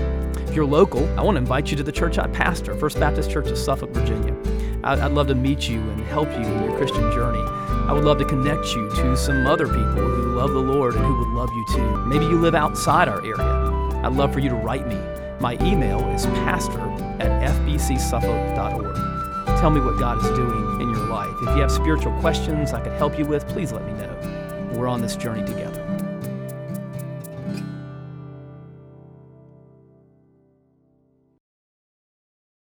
If 0.47 0.55
you're 0.55 0.65
local, 0.65 1.07
I 1.19 1.23
want 1.23 1.35
to 1.35 1.39
invite 1.39 1.71
you 1.71 1.77
to 1.77 1.83
the 1.83 1.91
church 1.91 2.17
I 2.17 2.27
pastor, 2.27 2.75
First 2.75 2.99
Baptist 2.99 3.31
Church 3.31 3.49
of 3.49 3.57
Suffolk, 3.57 3.89
Virginia. 3.91 4.35
I'd 4.83 5.11
love 5.11 5.27
to 5.27 5.35
meet 5.35 5.67
you 5.67 5.79
and 5.79 6.01
help 6.05 6.29
you 6.29 6.37
in 6.37 6.63
your 6.63 6.77
Christian 6.77 7.11
journey. 7.11 7.41
I 7.41 7.93
would 7.93 8.05
love 8.05 8.19
to 8.19 8.25
connect 8.25 8.67
you 8.75 8.89
to 8.89 9.17
some 9.17 9.45
other 9.45 9.67
people 9.67 10.07
who 10.07 10.35
love 10.35 10.51
the 10.51 10.59
Lord 10.59 10.95
and 10.95 11.03
who 11.03 11.17
would 11.17 11.29
love 11.29 11.49
you 11.49 11.65
too. 11.73 12.05
Maybe 12.05 12.25
you 12.25 12.39
live 12.39 12.55
outside 12.55 13.07
our 13.07 13.19
area. 13.25 13.43
I'd 14.03 14.13
love 14.13 14.31
for 14.31 14.39
you 14.39 14.49
to 14.49 14.55
write 14.55 14.87
me. 14.87 14.97
My 15.39 15.57
email 15.61 15.99
is 16.11 16.25
pastor 16.27 16.79
at 17.19 17.55
fbcsuffolk.org. 17.55 18.95
Tell 19.59 19.71
me 19.71 19.81
what 19.81 19.99
God 19.99 20.23
is 20.23 20.29
doing 20.37 20.81
in 20.81 20.89
your 20.89 21.07
life. 21.07 21.35
If 21.41 21.55
you 21.55 21.61
have 21.61 21.71
spiritual 21.71 22.13
questions 22.19 22.71
I 22.71 22.81
could 22.81 22.93
help 22.93 23.17
you 23.17 23.25
with, 23.25 23.47
please 23.47 23.71
let 23.71 23.83
me 23.85 23.93
know. 23.93 24.18
We're 24.79 24.87
on 24.87 25.01
this 25.01 25.17
journey 25.17 25.43
together. 25.43 25.68